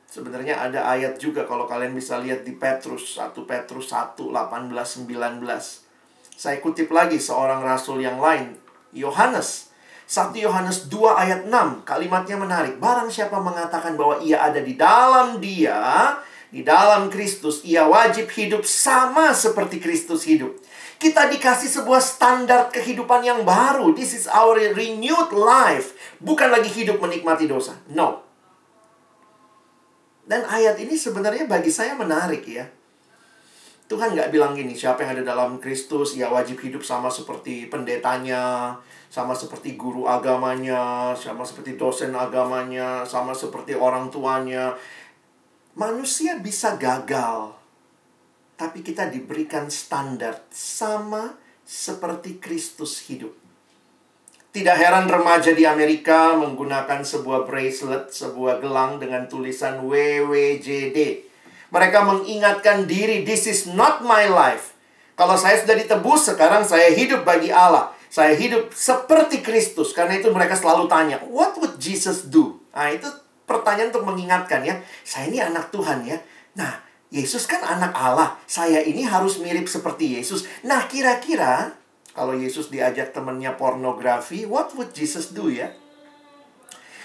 [0.09, 5.45] Sebenarnya ada ayat juga kalau kalian bisa lihat di Petrus 1 Petrus 1 18 19.
[6.33, 8.57] Saya kutip lagi seorang rasul yang lain
[8.97, 9.73] Yohanes
[10.09, 12.77] 1 Yohanes 2 ayat 6 kalimatnya menarik.
[12.77, 16.17] Barang siapa mengatakan bahwa ia ada di dalam dia,
[16.53, 20.53] di dalam Kristus, ia wajib hidup sama seperti Kristus hidup.
[21.01, 23.97] Kita dikasih sebuah standar kehidupan yang baru.
[23.97, 25.97] This is our renewed life.
[26.21, 27.81] Bukan lagi hidup menikmati dosa.
[27.91, 28.21] No.
[30.29, 32.69] Dan ayat ini sebenarnya bagi saya menarik ya.
[33.91, 38.73] Tuhan nggak bilang gini, siapa yang ada dalam Kristus, ya wajib hidup sama seperti pendetanya,
[39.13, 44.73] sama seperti guru agamanya, sama seperti dosen agamanya, sama seperti orang tuanya.
[45.73, 47.57] Manusia bisa gagal,
[48.61, 53.33] tapi kita diberikan standar sama seperti Kristus hidup.
[54.53, 61.33] Tidak heran remaja di Amerika menggunakan sebuah bracelet, sebuah gelang dengan tulisan WWJD
[61.73, 64.77] mereka mengingatkan diri, this is not my life.
[65.17, 67.97] Kalau saya sudah ditebus, sekarang saya hidup bagi Allah.
[68.13, 69.97] Saya hidup seperti Kristus.
[69.97, 72.61] Karena itu mereka selalu tanya, what would Jesus do?
[72.77, 73.09] Nah, itu
[73.53, 74.81] pertanyaan untuk mengingatkan ya.
[75.05, 76.17] Saya ini anak Tuhan ya.
[76.57, 76.81] Nah,
[77.13, 78.41] Yesus kan anak Allah.
[78.49, 80.49] Saya ini harus mirip seperti Yesus.
[80.65, 81.77] Nah, kira-kira
[82.17, 85.69] kalau Yesus diajak temannya pornografi, what would Jesus do ya?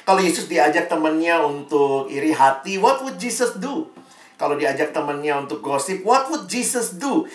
[0.08, 3.92] Kalau Yesus diajak temannya untuk iri hati, what would Jesus do?
[4.40, 7.28] Kalau diajak temennya untuk gosip, what would Jesus do?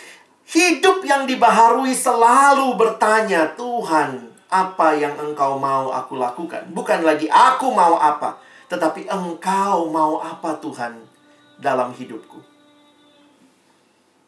[0.48, 6.68] Hidup yang dibaharui selalu bertanya, Tuhan, apa yang engkau mau aku lakukan?
[6.72, 8.36] Bukan lagi aku mau apa,
[8.72, 10.96] tetapi engkau mau apa Tuhan
[11.60, 12.40] dalam hidupku.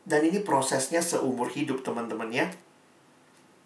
[0.05, 2.53] Dan ini prosesnya seumur hidup teman-teman ya.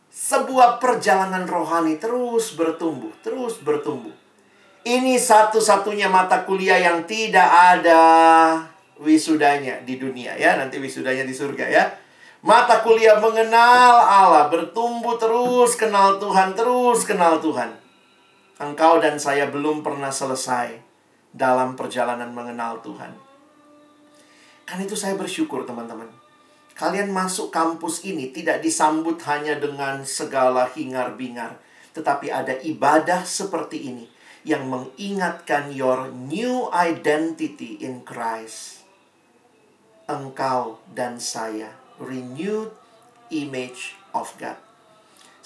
[0.06, 4.14] Sebuah perjalanan rohani terus bertumbuh, terus bertumbuh.
[4.86, 8.02] Ini satu-satunya mata kuliah yang tidak ada
[9.02, 10.54] wisudanya di dunia ya.
[10.54, 11.84] Nanti wisudanya di surga ya.
[12.46, 17.87] Mata kuliah mengenal Allah, bertumbuh terus kenal Tuhan, terus kenal Tuhan.
[18.58, 20.82] Engkau dan saya belum pernah selesai
[21.30, 23.14] dalam perjalanan mengenal Tuhan.
[24.66, 26.10] Kan itu saya bersyukur teman-teman.
[26.74, 31.62] Kalian masuk kampus ini tidak disambut hanya dengan segala hingar-bingar,
[31.94, 34.10] tetapi ada ibadah seperti ini
[34.42, 38.82] yang mengingatkan your new identity in Christ.
[40.10, 42.74] Engkau dan saya, renewed
[43.30, 44.58] image of God.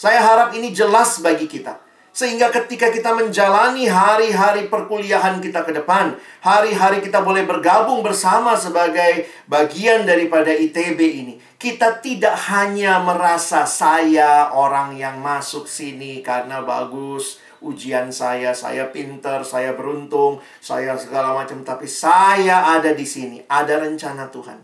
[0.01, 1.91] Saya harap ini jelas bagi kita.
[2.12, 6.12] Sehingga ketika kita menjalani hari-hari perkuliahan kita ke depan,
[6.44, 11.35] hari-hari kita boleh bergabung bersama sebagai bagian daripada ITB ini.
[11.57, 19.40] Kita tidak hanya merasa saya orang yang masuk sini karena bagus, ujian saya, saya pinter,
[19.40, 24.61] saya beruntung, saya segala macam, tapi saya ada di sini, ada rencana Tuhan.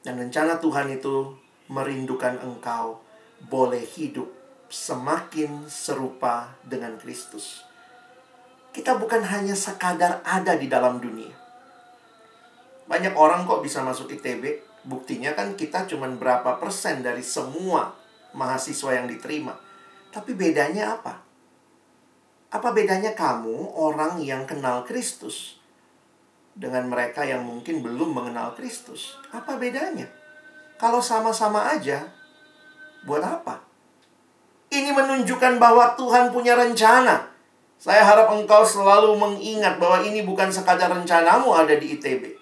[0.00, 1.36] Dan rencana Tuhan itu
[1.68, 3.04] merindukan engkau
[3.44, 4.39] boleh hidup
[4.70, 7.66] semakin serupa dengan Kristus.
[8.70, 11.34] Kita bukan hanya sekadar ada di dalam dunia.
[12.86, 17.98] Banyak orang kok bisa masuk ITB, buktinya kan kita cuma berapa persen dari semua
[18.30, 19.58] mahasiswa yang diterima.
[20.14, 21.18] Tapi bedanya apa?
[22.50, 25.58] Apa bedanya kamu, orang yang kenal Kristus,
[26.54, 29.18] dengan mereka yang mungkin belum mengenal Kristus?
[29.30, 30.10] Apa bedanya?
[30.78, 32.10] Kalau sama-sama aja,
[33.06, 33.69] buat apa?
[34.70, 37.26] Ini menunjukkan bahwa Tuhan punya rencana.
[37.80, 42.38] Saya harap engkau selalu mengingat bahwa ini bukan sekadar rencanamu ada di ITB.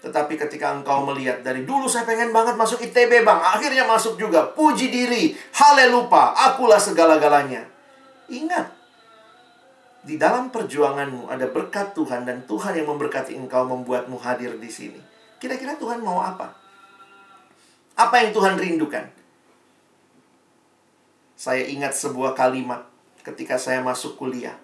[0.00, 3.38] Tetapi ketika engkau melihat dari dulu saya pengen banget masuk ITB bang.
[3.38, 4.50] Akhirnya masuk juga.
[4.50, 5.36] Puji diri.
[5.54, 6.50] Haleluya.
[6.50, 7.68] Akulah segala-galanya.
[8.26, 8.80] Ingat
[10.00, 15.00] di dalam perjuanganmu ada berkat Tuhan dan Tuhan yang memberkati engkau membuatmu hadir di sini.
[15.36, 16.56] Kira-kira Tuhan mau apa?
[18.00, 19.19] Apa yang Tuhan rindukan?
[21.40, 22.84] Saya ingat sebuah kalimat
[23.24, 24.60] ketika saya masuk kuliah.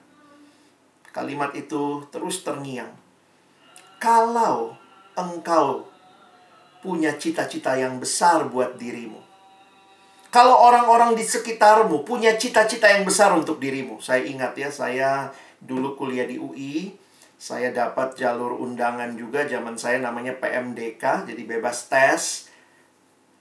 [1.09, 2.93] Kalimat itu terus terngiang.
[3.97, 4.77] Kalau
[5.17, 5.89] engkau
[6.85, 9.17] punya cita-cita yang besar buat dirimu,
[10.29, 13.97] kalau orang-orang di sekitarmu punya cita-cita yang besar untuk dirimu.
[14.05, 15.33] Saya ingat ya, saya
[15.65, 16.93] dulu kuliah di UI.
[17.41, 19.49] Saya dapat jalur undangan juga.
[19.49, 22.53] Zaman saya namanya PMDK, jadi bebas tes.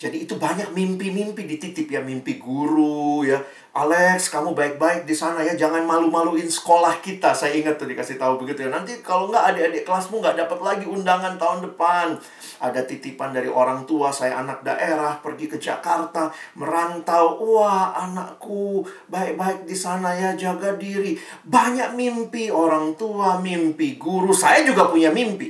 [0.06, 3.42] Jadi itu banyak mimpi-mimpi dititip ya, mimpi guru ya.
[3.74, 7.34] Alex, kamu baik-baik di sana ya, jangan malu-maluin sekolah kita.
[7.34, 8.70] Saya ingat tuh dikasih tahu begitu ya.
[8.70, 12.22] Nanti kalau nggak adik-adik kelasmu nggak dapat lagi undangan tahun depan.
[12.62, 17.42] Ada titipan dari orang tua, saya anak daerah, pergi ke Jakarta, merantau.
[17.42, 21.18] Wah, anakku baik-baik di sana ya, jaga diri.
[21.50, 24.30] Banyak mimpi orang tua, mimpi guru.
[24.38, 25.50] Saya juga punya mimpi.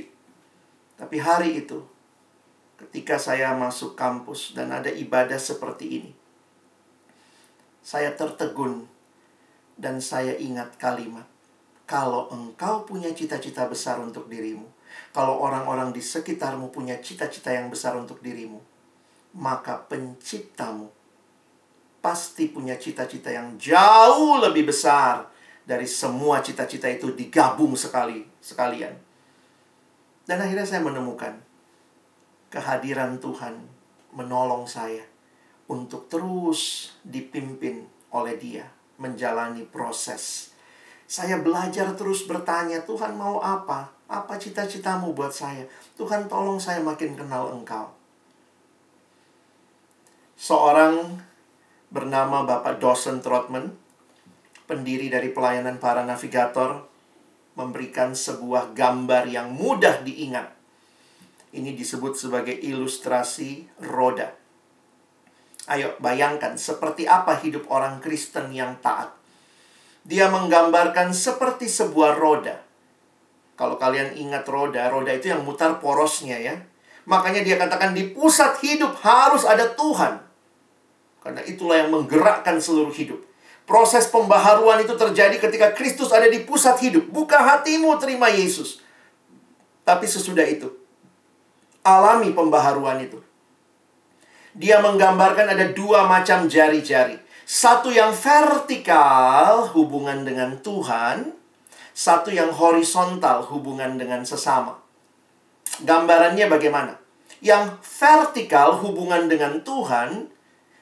[0.96, 1.76] Tapi hari itu,
[2.96, 6.16] ketika saya masuk kampus dan ada ibadah seperti ini,
[7.84, 8.88] saya tertegun
[9.76, 11.28] dan saya ingat kalimat,
[11.84, 14.64] "Kalau engkau punya cita-cita besar untuk dirimu,
[15.12, 18.64] kalau orang-orang di sekitarmu punya cita-cita yang besar untuk dirimu,
[19.36, 20.88] maka penciptamu
[22.00, 25.28] pasti punya cita-cita yang jauh lebih besar
[25.68, 28.96] dari semua cita-cita itu digabung sekali sekalian."
[30.24, 31.45] Dan akhirnya saya menemukan
[32.48, 33.58] kehadiran Tuhan
[34.14, 35.02] menolong saya
[35.66, 40.52] untuk terus dipimpin oleh Dia menjalani proses.
[41.06, 43.94] Saya belajar terus bertanya, Tuhan mau apa?
[44.10, 45.62] Apa cita-citamu buat saya?
[45.94, 47.94] Tuhan tolong saya makin kenal Engkau.
[50.34, 51.22] Seorang
[51.94, 53.70] bernama Bapak Dawson Trotman,
[54.66, 56.82] pendiri dari pelayanan para navigator,
[57.54, 60.55] memberikan sebuah gambar yang mudah diingat.
[61.56, 64.28] Ini disebut sebagai ilustrasi roda.
[65.72, 69.16] Ayo bayangkan seperti apa hidup orang Kristen yang taat.
[70.04, 72.60] Dia menggambarkan seperti sebuah roda.
[73.56, 76.60] Kalau kalian ingat roda, roda itu yang mutar porosnya ya.
[77.08, 80.20] Makanya dia katakan di pusat hidup harus ada Tuhan.
[81.24, 83.18] Karena itulah yang menggerakkan seluruh hidup.
[83.66, 87.10] Proses pembaharuan itu terjadi ketika Kristus ada di pusat hidup.
[87.10, 88.78] Buka hatimu terima Yesus.
[89.82, 90.70] Tapi sesudah itu,
[91.86, 93.22] alami pembaharuan itu.
[94.56, 97.20] dia menggambarkan ada dua macam jari-jari.
[97.46, 101.30] Satu yang vertikal hubungan dengan Tuhan,
[101.92, 104.80] satu yang horizontal hubungan dengan sesama.
[105.84, 106.96] Gambarannya bagaimana?
[107.44, 110.32] Yang vertikal hubungan dengan Tuhan,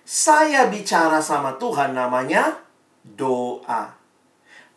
[0.07, 2.63] saya bicara sama Tuhan namanya
[3.03, 3.91] doa.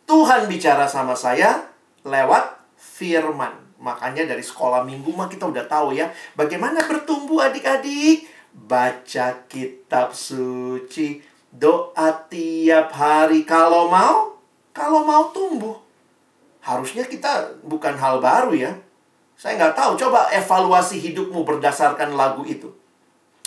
[0.04, 1.70] Tuhan bicara sama saya
[2.02, 3.67] lewat firman.
[3.78, 8.26] Makanya dari sekolah minggu mah kita udah tahu ya bagaimana bertumbuh adik-adik.
[8.58, 11.22] Baca kitab suci,
[11.54, 14.34] doa tiap hari kalau mau,
[14.74, 15.78] kalau mau tumbuh.
[16.58, 18.72] Harusnya kita bukan hal baru ya.
[19.38, 22.66] Saya nggak tahu, coba evaluasi hidupmu berdasarkan lagu itu.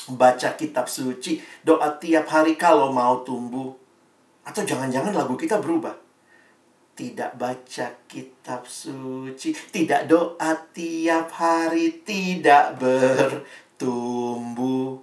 [0.08, 3.76] Baca kitab suci, doa tiap hari kalau mau tumbuh.
[4.48, 6.11] Atau jangan-jangan lagu kita berubah
[6.92, 12.78] tidak baca kitab suci, tidak doa tiap hari, tidak
[13.80, 15.00] bertumbuh.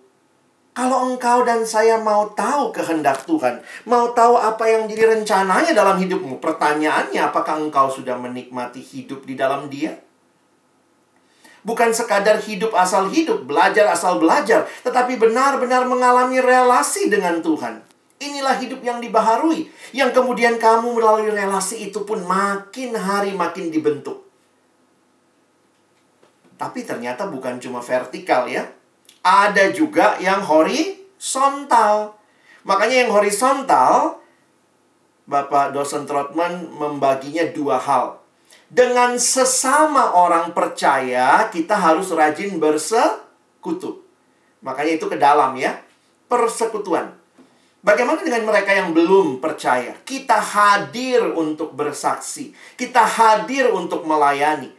[0.79, 3.59] Kalau engkau dan saya mau tahu kehendak Tuhan,
[3.91, 9.35] mau tahu apa yang jadi rencananya dalam hidupmu, pertanyaannya apakah engkau sudah menikmati hidup di
[9.35, 9.99] dalam Dia?
[11.67, 17.88] Bukan sekadar hidup asal hidup, belajar asal belajar, tetapi benar-benar mengalami relasi dengan Tuhan.
[18.19, 19.71] Inilah hidup yang dibaharui.
[19.95, 24.27] Yang kemudian kamu melalui relasi itu pun makin hari makin dibentuk.
[26.59, 28.67] Tapi ternyata bukan cuma vertikal ya.
[29.23, 32.19] Ada juga yang horizontal.
[32.67, 34.19] Makanya yang horizontal,
[35.29, 38.19] Bapak dosen Trotman membaginya dua hal.
[38.69, 44.03] Dengan sesama orang percaya, kita harus rajin bersekutu.
[44.65, 45.79] Makanya itu ke dalam ya.
[46.27, 47.18] Persekutuan.
[47.79, 49.95] Bagaimana dengan mereka yang belum percaya?
[50.03, 54.75] Kita hadir untuk bersaksi, kita hadir untuk melayani.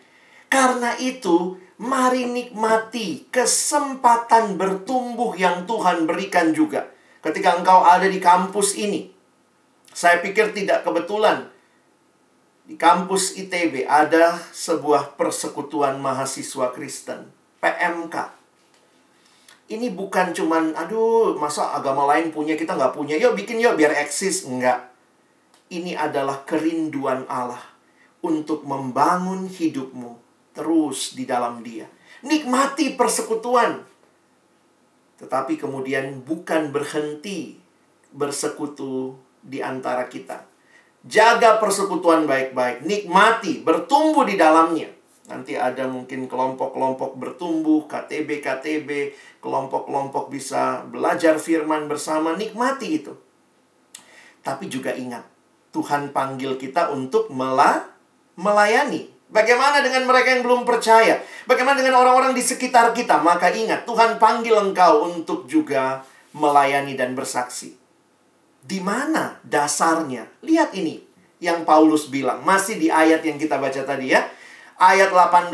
[0.52, 6.91] Karena itu, mari nikmati kesempatan bertumbuh yang Tuhan berikan juga.
[7.24, 9.08] Ketika engkau ada di kampus ini,
[9.95, 11.47] saya pikir tidak kebetulan
[12.68, 17.32] di kampus ITB ada sebuah persekutuan mahasiswa Kristen,
[17.64, 18.39] PMK
[19.70, 23.13] ini bukan cuman aduh masa agama lain punya kita nggak punya.
[23.22, 24.49] Yuk bikin yuk biar eksis.
[24.49, 24.89] Enggak.
[25.70, 27.61] Ini adalah kerinduan Allah
[28.26, 30.17] untuk membangun hidupmu
[30.57, 31.86] terus di dalam dia.
[32.26, 33.86] Nikmati persekutuan.
[35.22, 37.61] Tetapi kemudian bukan berhenti
[38.09, 39.13] bersekutu
[39.45, 40.49] di antara kita.
[41.05, 42.82] Jaga persekutuan baik-baik.
[42.82, 44.99] Nikmati bertumbuh di dalamnya
[45.30, 49.14] Nanti ada mungkin kelompok-kelompok bertumbuh, KTB-KTB,
[49.46, 53.14] kelompok-kelompok bisa belajar firman bersama, nikmati itu.
[54.42, 55.22] Tapi juga ingat,
[55.70, 57.86] Tuhan panggil kita untuk mela
[58.34, 59.14] melayani.
[59.30, 61.22] Bagaimana dengan mereka yang belum percaya?
[61.46, 63.22] Bagaimana dengan orang-orang di sekitar kita?
[63.22, 66.02] Maka ingat, Tuhan panggil engkau untuk juga
[66.34, 67.78] melayani dan bersaksi.
[68.66, 70.26] Di mana dasarnya?
[70.42, 70.98] Lihat ini
[71.38, 74.26] yang Paulus bilang, masih di ayat yang kita baca tadi ya
[74.80, 75.54] ayat 18.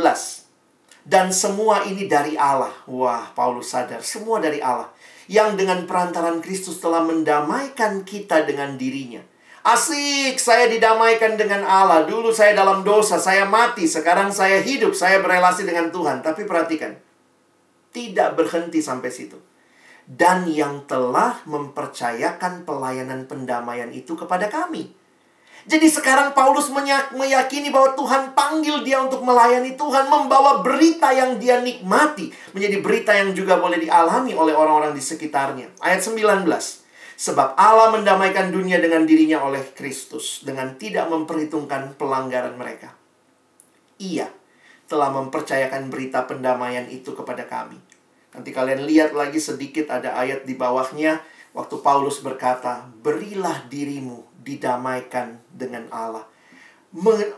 [1.05, 2.73] Dan semua ini dari Allah.
[2.89, 4.89] Wah, Paulus sadar, semua dari Allah.
[5.25, 9.21] Yang dengan perantaran Kristus telah mendamaikan kita dengan dirinya.
[9.65, 12.05] Asik, saya didamaikan dengan Allah.
[12.05, 13.89] Dulu saya dalam dosa, saya mati.
[13.89, 16.21] Sekarang saya hidup, saya berelasi dengan Tuhan.
[16.21, 16.93] Tapi perhatikan,
[17.89, 19.41] tidak berhenti sampai situ.
[20.05, 24.93] Dan yang telah mempercayakan pelayanan pendamaian itu kepada kami
[25.65, 26.69] jadi sekarang Paulus
[27.17, 33.11] meyakini bahwa Tuhan panggil dia untuk melayani Tuhan, membawa berita yang dia nikmati, menjadi berita
[33.17, 35.73] yang juga boleh dialami oleh orang-orang di sekitarnya.
[35.81, 36.45] Ayat 19.
[37.17, 42.93] Sebab Allah mendamaikan dunia dengan dirinya oleh Kristus dengan tidak memperhitungkan pelanggaran mereka.
[43.97, 44.29] Ia
[44.85, 47.81] telah mempercayakan berita pendamaian itu kepada kami.
[48.37, 51.25] Nanti kalian lihat lagi sedikit ada ayat di bawahnya
[51.57, 56.23] waktu Paulus berkata, "Berilah dirimu didamaikan dengan Allah.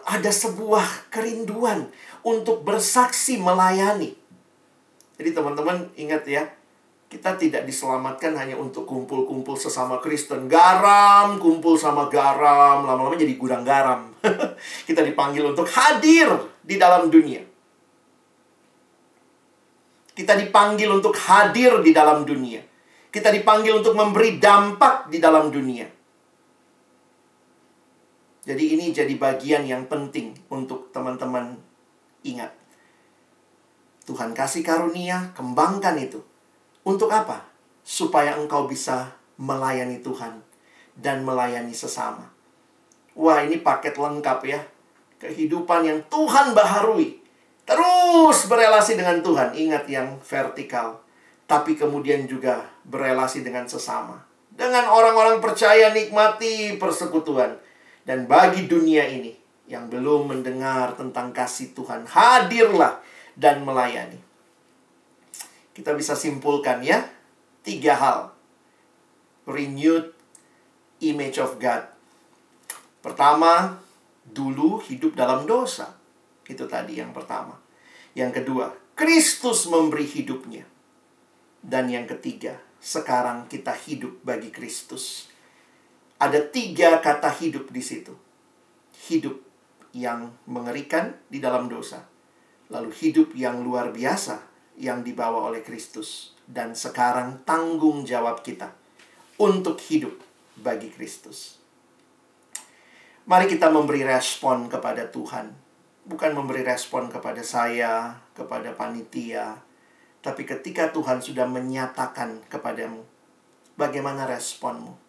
[0.05, 1.89] ada sebuah kerinduan
[2.21, 4.13] untuk bersaksi melayani.
[5.17, 6.45] Jadi teman-teman ingat ya,
[7.09, 10.45] kita tidak diselamatkan hanya untuk kumpul-kumpul sesama Kristen.
[10.45, 14.13] Garam, kumpul sama garam, lama-lama jadi gudang garam.
[14.87, 16.29] kita dipanggil untuk hadir
[16.61, 17.41] di dalam dunia.
[20.13, 22.61] Kita dipanggil untuk hadir di dalam dunia.
[23.09, 25.96] Kita dipanggil untuk memberi dampak di dalam dunia.
[28.47, 31.59] Jadi ini jadi bagian yang penting untuk teman-teman
[32.23, 32.55] ingat.
[34.07, 36.23] Tuhan kasih karunia, kembangkan itu.
[36.87, 37.43] Untuk apa?
[37.83, 40.39] Supaya engkau bisa melayani Tuhan
[40.95, 42.31] dan melayani sesama.
[43.19, 44.63] Wah, ini paket lengkap ya.
[45.19, 47.19] Kehidupan yang Tuhan baharui.
[47.67, 49.51] Terus berelasi dengan Tuhan.
[49.59, 51.03] Ingat yang vertikal.
[51.47, 54.19] tapi kemudian juga berelasi dengan sesama.
[54.51, 57.55] Dengan orang-orang percaya nikmati persekutuan.
[58.07, 59.35] Dan bagi dunia ini
[59.67, 63.03] yang belum mendengar tentang kasih Tuhan, hadirlah
[63.35, 64.15] dan melayani.
[65.75, 67.03] Kita bisa simpulkan ya,
[67.67, 68.31] tiga hal.
[69.43, 70.15] Renewed
[71.03, 71.83] image of God.
[73.03, 73.75] Pertama,
[74.23, 75.91] dulu hidup dalam dosa.
[76.47, 77.59] Itu tadi yang pertama.
[78.15, 80.63] Yang kedua, Kristus memberi hidupnya.
[81.59, 85.27] Dan yang ketiga, sekarang kita hidup bagi Kristus.
[86.17, 88.13] Ada tiga kata hidup di situ.
[89.09, 89.37] Hidup
[89.93, 92.05] yang mengerikan di dalam dosa.
[92.73, 94.41] Lalu hidup yang luar biasa
[94.81, 96.33] yang dibawa oleh Kristus.
[96.43, 98.73] Dan sekarang tanggung jawab kita
[99.37, 100.17] untuk hidup
[100.57, 101.61] bagi Kristus.
[103.27, 105.53] Mari kita memberi respon kepada Tuhan.
[106.07, 109.59] Bukan memberi respon kepada saya, kepada panitia,
[110.27, 112.99] tapi ketika Tuhan sudah menyatakan kepadamu,
[113.79, 115.06] bagaimana responmu?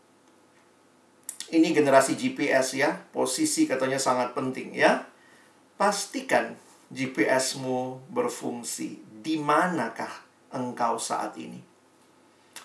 [1.49, 5.09] Ini generasi GPS ya, posisi katanya sangat penting ya.
[5.81, 6.61] Pastikan
[6.93, 9.01] GPSmu berfungsi.
[9.25, 10.13] Di manakah
[10.53, 11.65] engkau saat ini?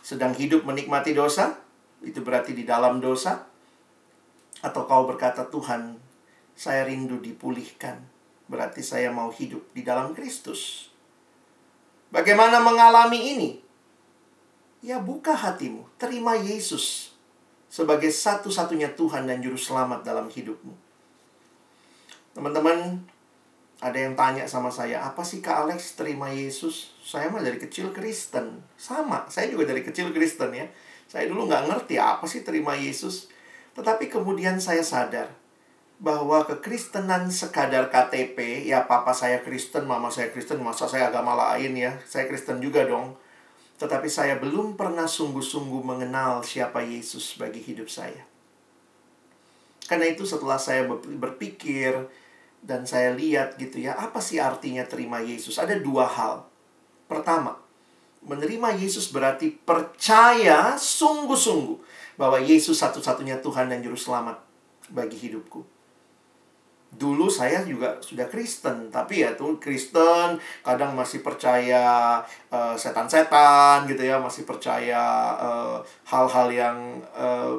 [0.03, 1.63] Sedang hidup menikmati dosa?
[2.03, 3.47] Itu berarti di dalam dosa?
[4.59, 5.95] Atau kau berkata, Tuhan,
[6.51, 8.03] saya rindu dipulihkan.
[8.51, 10.91] Berarti saya mau hidup di dalam Kristus.
[12.11, 13.49] Bagaimana mengalami ini?
[14.83, 17.12] Ya buka hatimu, terima Yesus
[17.73, 20.77] sebagai satu-satunya Tuhan dan Juru Selamat dalam hidupmu.
[22.37, 23.01] Teman-teman,
[23.81, 26.93] ada yang tanya sama saya, apa sih Kak Alex terima Yesus?
[27.01, 28.61] Saya mah dari kecil Kristen.
[28.77, 30.69] Sama, saya juga dari kecil Kristen ya.
[31.09, 33.33] Saya dulu nggak ngerti apa sih terima Yesus.
[33.73, 35.33] Tetapi kemudian saya sadar,
[35.97, 41.73] bahwa kekristenan sekadar KTP, ya papa saya Kristen, mama saya Kristen, masa saya agama lain
[41.73, 43.17] ya, saya Kristen juga dong.
[43.83, 48.23] Tetapi saya belum pernah sungguh-sungguh mengenal siapa Yesus bagi hidup saya.
[49.83, 50.87] Karena itu setelah saya
[51.19, 52.07] berpikir
[52.63, 55.59] dan saya lihat gitu ya, apa sih artinya terima Yesus?
[55.59, 56.47] Ada dua hal.
[57.11, 57.59] Pertama,
[58.23, 61.75] menerima Yesus berarti percaya sungguh-sungguh
[62.15, 64.39] bahwa Yesus satu-satunya Tuhan dan Juru Selamat
[64.87, 65.72] bagi hidupku
[66.97, 72.21] dulu saya juga sudah Kristen tapi ya tuh Kristen kadang masih percaya
[72.77, 75.33] setan setan-setan gitu ya masih percaya
[76.05, 76.77] hal-hal uh, yang
[77.11, 77.57] uh,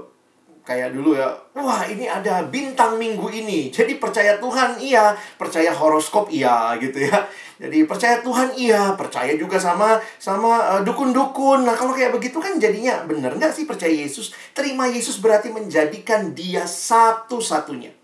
[0.64, 3.68] kayak dulu ya wah ini ada bintang minggu ini.
[3.68, 5.12] Jadi percaya Tuhan iya.
[5.37, 7.28] Percaya horoskop iya gitu ya.
[7.61, 8.97] Jadi percaya Tuhan iya.
[8.97, 11.68] Percaya juga sama sama dukun-dukun.
[11.68, 14.32] Nah kalau kayak begitu kan jadinya bener nggak sih percaya Yesus?
[14.57, 18.04] Terima Yesus berarti menjadikan dia satu-satunya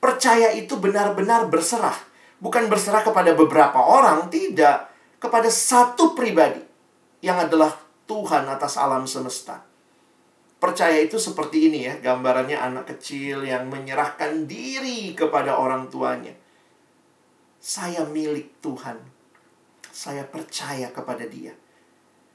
[0.00, 1.96] Percaya itu benar-benar berserah.
[2.40, 4.88] Bukan berserah kepada beberapa orang, tidak.
[5.20, 6.64] Kepada satu pribadi
[7.20, 7.76] yang adalah
[8.08, 9.60] Tuhan atas alam semesta.
[10.60, 16.32] Percaya itu seperti ini ya, gambarannya anak kecil yang menyerahkan diri kepada orang tuanya.
[17.60, 18.96] Saya milik Tuhan.
[19.92, 21.52] Saya percaya kepada Dia.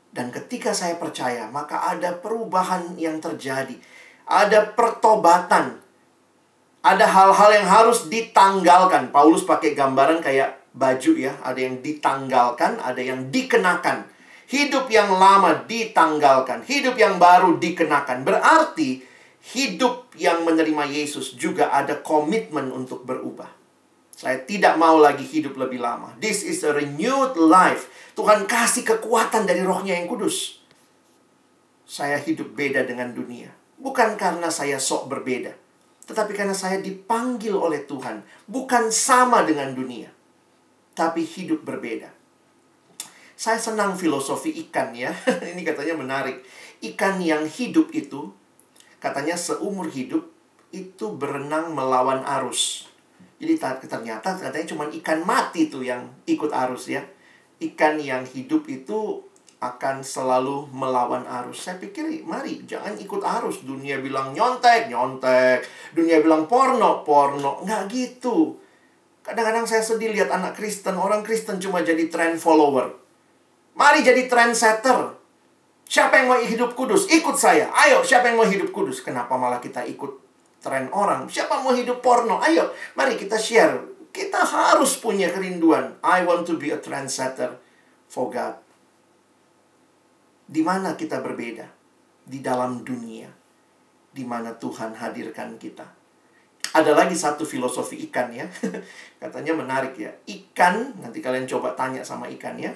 [0.09, 3.77] Dan ketika saya percaya, maka ada perubahan yang terjadi.
[4.25, 5.84] Ada pertobatan
[6.85, 9.09] ada hal-hal yang harus ditanggalkan.
[9.09, 14.05] Paulus pakai gambaran kayak baju ya, ada yang ditanggalkan, ada yang dikenakan.
[14.45, 18.21] Hidup yang lama ditanggalkan, hidup yang baru dikenakan.
[18.21, 19.01] Berarti
[19.57, 23.49] hidup yang menerima Yesus juga ada komitmen untuk berubah.
[24.13, 26.13] Saya tidak mau lagi hidup lebih lama.
[26.21, 27.89] This is a renewed life.
[28.13, 30.61] Tuhan kasih kekuatan dari rohnya yang kudus.
[31.89, 33.49] Saya hidup beda dengan dunia.
[33.75, 35.64] Bukan karena saya sok berbeda
[36.05, 40.13] tetapi karena saya dipanggil oleh Tuhan, bukan sama dengan dunia,
[40.93, 42.13] tapi hidup berbeda.
[43.35, 45.11] Saya senang filosofi ikan ya.
[45.51, 46.45] Ini katanya menarik.
[46.79, 48.31] Ikan yang hidup itu
[49.01, 50.29] katanya seumur hidup
[50.71, 52.87] itu berenang melawan arus.
[53.35, 57.03] Jadi ternyata katanya cuma ikan mati tuh yang ikut arus ya.
[57.59, 59.24] Ikan yang hidup itu
[59.63, 61.63] akan selalu melawan arus.
[61.65, 63.63] Saya pikir, mari jangan ikut arus.
[63.63, 65.63] Dunia bilang nyontek, nyontek.
[65.95, 67.63] Dunia bilang porno, porno.
[67.63, 68.59] Nggak gitu.
[69.25, 72.93] Kadang-kadang saya sedih lihat anak Kristen, orang Kristen cuma jadi trend follower.
[73.73, 75.17] Mari jadi trendsetter.
[75.85, 77.09] Siapa yang mau hidup kudus?
[77.09, 77.69] Ikut saya.
[77.73, 79.05] Ayo, siapa yang mau hidup kudus?
[79.05, 80.17] Kenapa malah kita ikut
[80.61, 81.29] tren orang?
[81.29, 82.41] Siapa mau hidup porno?
[82.41, 83.81] Ayo, mari kita share.
[84.09, 85.99] Kita harus punya kerinduan.
[86.01, 87.61] I want to be a trendsetter
[88.09, 88.64] for God.
[90.45, 91.65] Di mana kita berbeda?
[92.25, 93.29] Di dalam dunia.
[94.13, 95.85] Di mana Tuhan hadirkan kita.
[96.75, 98.45] Ada lagi satu filosofi ikan ya.
[99.21, 100.11] Katanya menarik ya.
[100.25, 102.73] Ikan, nanti kalian coba tanya sama ikan ya.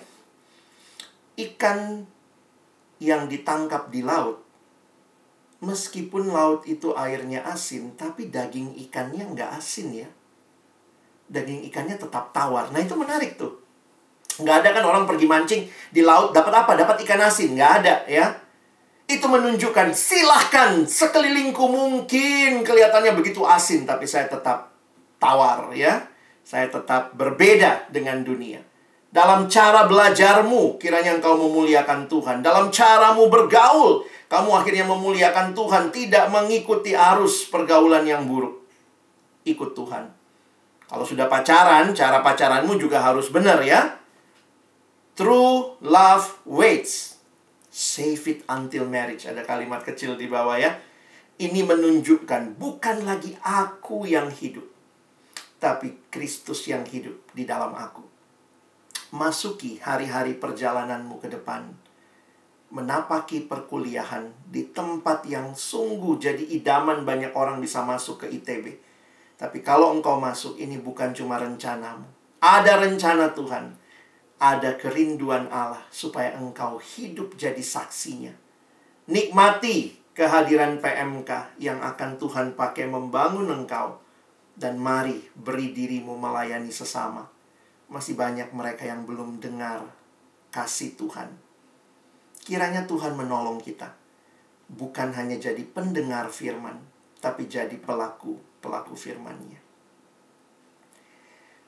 [1.40, 2.08] Ikan
[3.00, 4.44] yang ditangkap di laut,
[5.64, 10.10] meskipun laut itu airnya asin, tapi daging ikannya nggak asin ya.
[11.32, 12.72] Daging ikannya tetap tawar.
[12.76, 13.56] Nah itu menarik tuh.
[14.40, 15.62] Nggak ada kan orang pergi mancing
[15.92, 16.72] di laut dapat apa?
[16.80, 17.54] Dapat ikan asin.
[17.54, 18.26] Nggak ada ya.
[19.10, 23.84] Itu menunjukkan silahkan sekelilingku mungkin kelihatannya begitu asin.
[23.84, 24.72] Tapi saya tetap
[25.20, 26.08] tawar ya.
[26.46, 28.64] Saya tetap berbeda dengan dunia.
[29.10, 32.46] Dalam cara belajarmu, kiranya engkau memuliakan Tuhan.
[32.46, 38.62] Dalam caramu bergaul, kamu akhirnya memuliakan Tuhan, tidak mengikuti arus pergaulan yang buruk.
[39.50, 40.14] Ikut Tuhan.
[40.90, 43.99] Kalau sudah pacaran, cara pacaranmu juga harus benar ya.
[45.20, 47.20] True love waits.
[47.68, 49.28] Save it until marriage.
[49.28, 50.80] Ada kalimat kecil di bawah ya.
[51.36, 54.64] Ini menunjukkan bukan lagi aku yang hidup,
[55.60, 58.10] tapi Kristus yang hidup di dalam aku
[59.10, 61.74] masuki hari-hari perjalananmu ke depan.
[62.70, 68.78] Menapaki perkuliahan di tempat yang sungguh jadi idaman banyak orang bisa masuk ke ITB.
[69.42, 72.06] Tapi kalau engkau masuk, ini bukan cuma rencanamu.
[72.38, 73.74] Ada rencana Tuhan.
[74.40, 78.32] Ada kerinduan Allah supaya engkau hidup jadi saksinya.
[79.12, 84.00] Nikmati kehadiran PMK yang akan Tuhan pakai membangun engkau.
[84.60, 87.24] Dan mari beri dirimu melayani sesama
[87.90, 89.88] masih banyak mereka yang belum dengar
[90.54, 91.34] kasih Tuhan.
[92.46, 93.98] Kiranya Tuhan menolong kita.
[94.70, 96.78] Bukan hanya jadi pendengar firman,
[97.18, 99.69] tapi jadi pelaku-pelaku firman-Nya.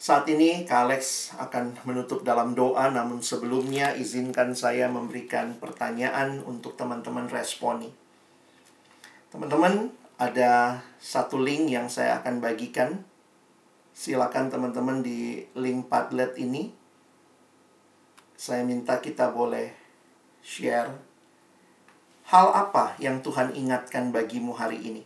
[0.02, 6.74] Saat ini Kak Alex akan menutup dalam doa, namun sebelumnya izinkan saya memberikan pertanyaan untuk
[6.74, 7.93] teman-teman responi.
[9.30, 13.06] Teman-teman, ada satu link yang saya akan bagikan
[13.93, 16.74] silakan teman-teman di link Padlet ini
[18.34, 19.70] saya minta kita boleh
[20.41, 20.97] share
[22.26, 25.06] hal apa yang Tuhan ingatkan bagimu hari ini.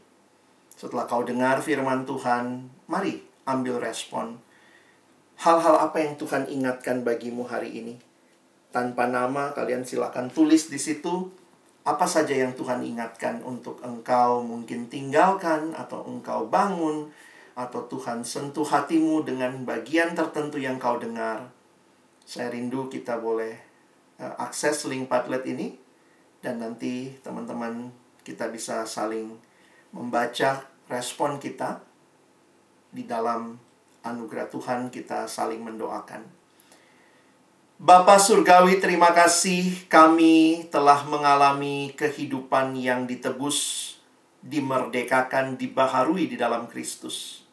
[0.72, 4.45] Setelah kau dengar firman Tuhan, mari ambil respon.
[5.36, 7.96] Hal-hal apa yang Tuhan ingatkan bagimu hari ini?
[8.72, 11.32] Tanpa nama, kalian silakan tulis di situ
[11.86, 17.14] apa saja yang Tuhan ingatkan untuk engkau mungkin tinggalkan atau engkau bangun
[17.54, 21.46] atau Tuhan sentuh hatimu dengan bagian tertentu yang kau dengar.
[22.26, 23.54] Saya rindu kita boleh
[24.18, 25.78] uh, akses link Padlet ini
[26.42, 27.94] dan nanti teman-teman
[28.26, 29.38] kita bisa saling
[29.94, 31.86] membaca respon kita
[32.90, 33.62] di dalam
[34.06, 36.22] anugerah Tuhan kita saling mendoakan.
[37.76, 43.92] Bapak Surgawi, terima kasih kami telah mengalami kehidupan yang ditebus,
[44.40, 47.44] dimerdekakan, dibaharui di dalam Kristus.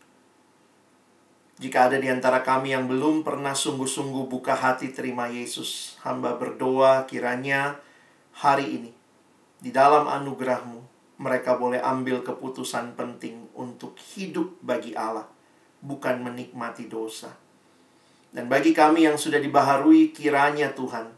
[1.59, 7.03] Jika ada di antara kami yang belum pernah sungguh-sungguh buka hati terima Yesus, hamba berdoa
[7.11, 7.83] kiranya
[8.31, 8.91] hari ini,
[9.59, 10.83] di dalam anugerahmu,
[11.19, 15.27] mereka boleh ambil keputusan penting untuk hidup bagi Allah,
[15.83, 17.35] bukan menikmati dosa.
[18.33, 21.13] Dan bagi kami yang sudah dibaharui kiranya Tuhan,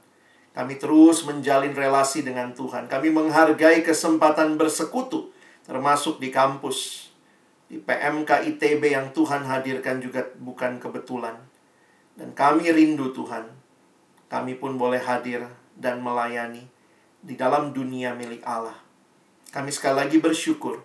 [0.51, 2.91] kami terus menjalin relasi dengan Tuhan.
[2.91, 5.31] Kami menghargai kesempatan bersekutu,
[5.63, 7.11] termasuk di kampus,
[7.71, 11.39] di PMK ITB yang Tuhan hadirkan juga bukan kebetulan.
[12.15, 13.51] Dan kami rindu Tuhan.
[14.31, 16.67] Kami pun boleh hadir dan melayani
[17.23, 18.79] di dalam dunia milik Allah.
[19.51, 20.83] Kami sekali lagi bersyukur.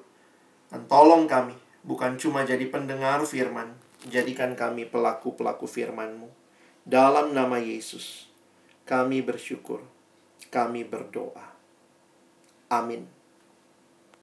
[0.70, 1.54] Dan tolong kami,
[1.90, 3.74] bukan cuma jadi pendengar firman,
[4.06, 6.30] jadikan kami pelaku-pelaku firman-Mu.
[6.86, 8.30] Dalam nama Yesus,
[8.86, 9.82] kami bersyukur,
[10.54, 11.50] kami berdoa.
[12.70, 13.19] Amin.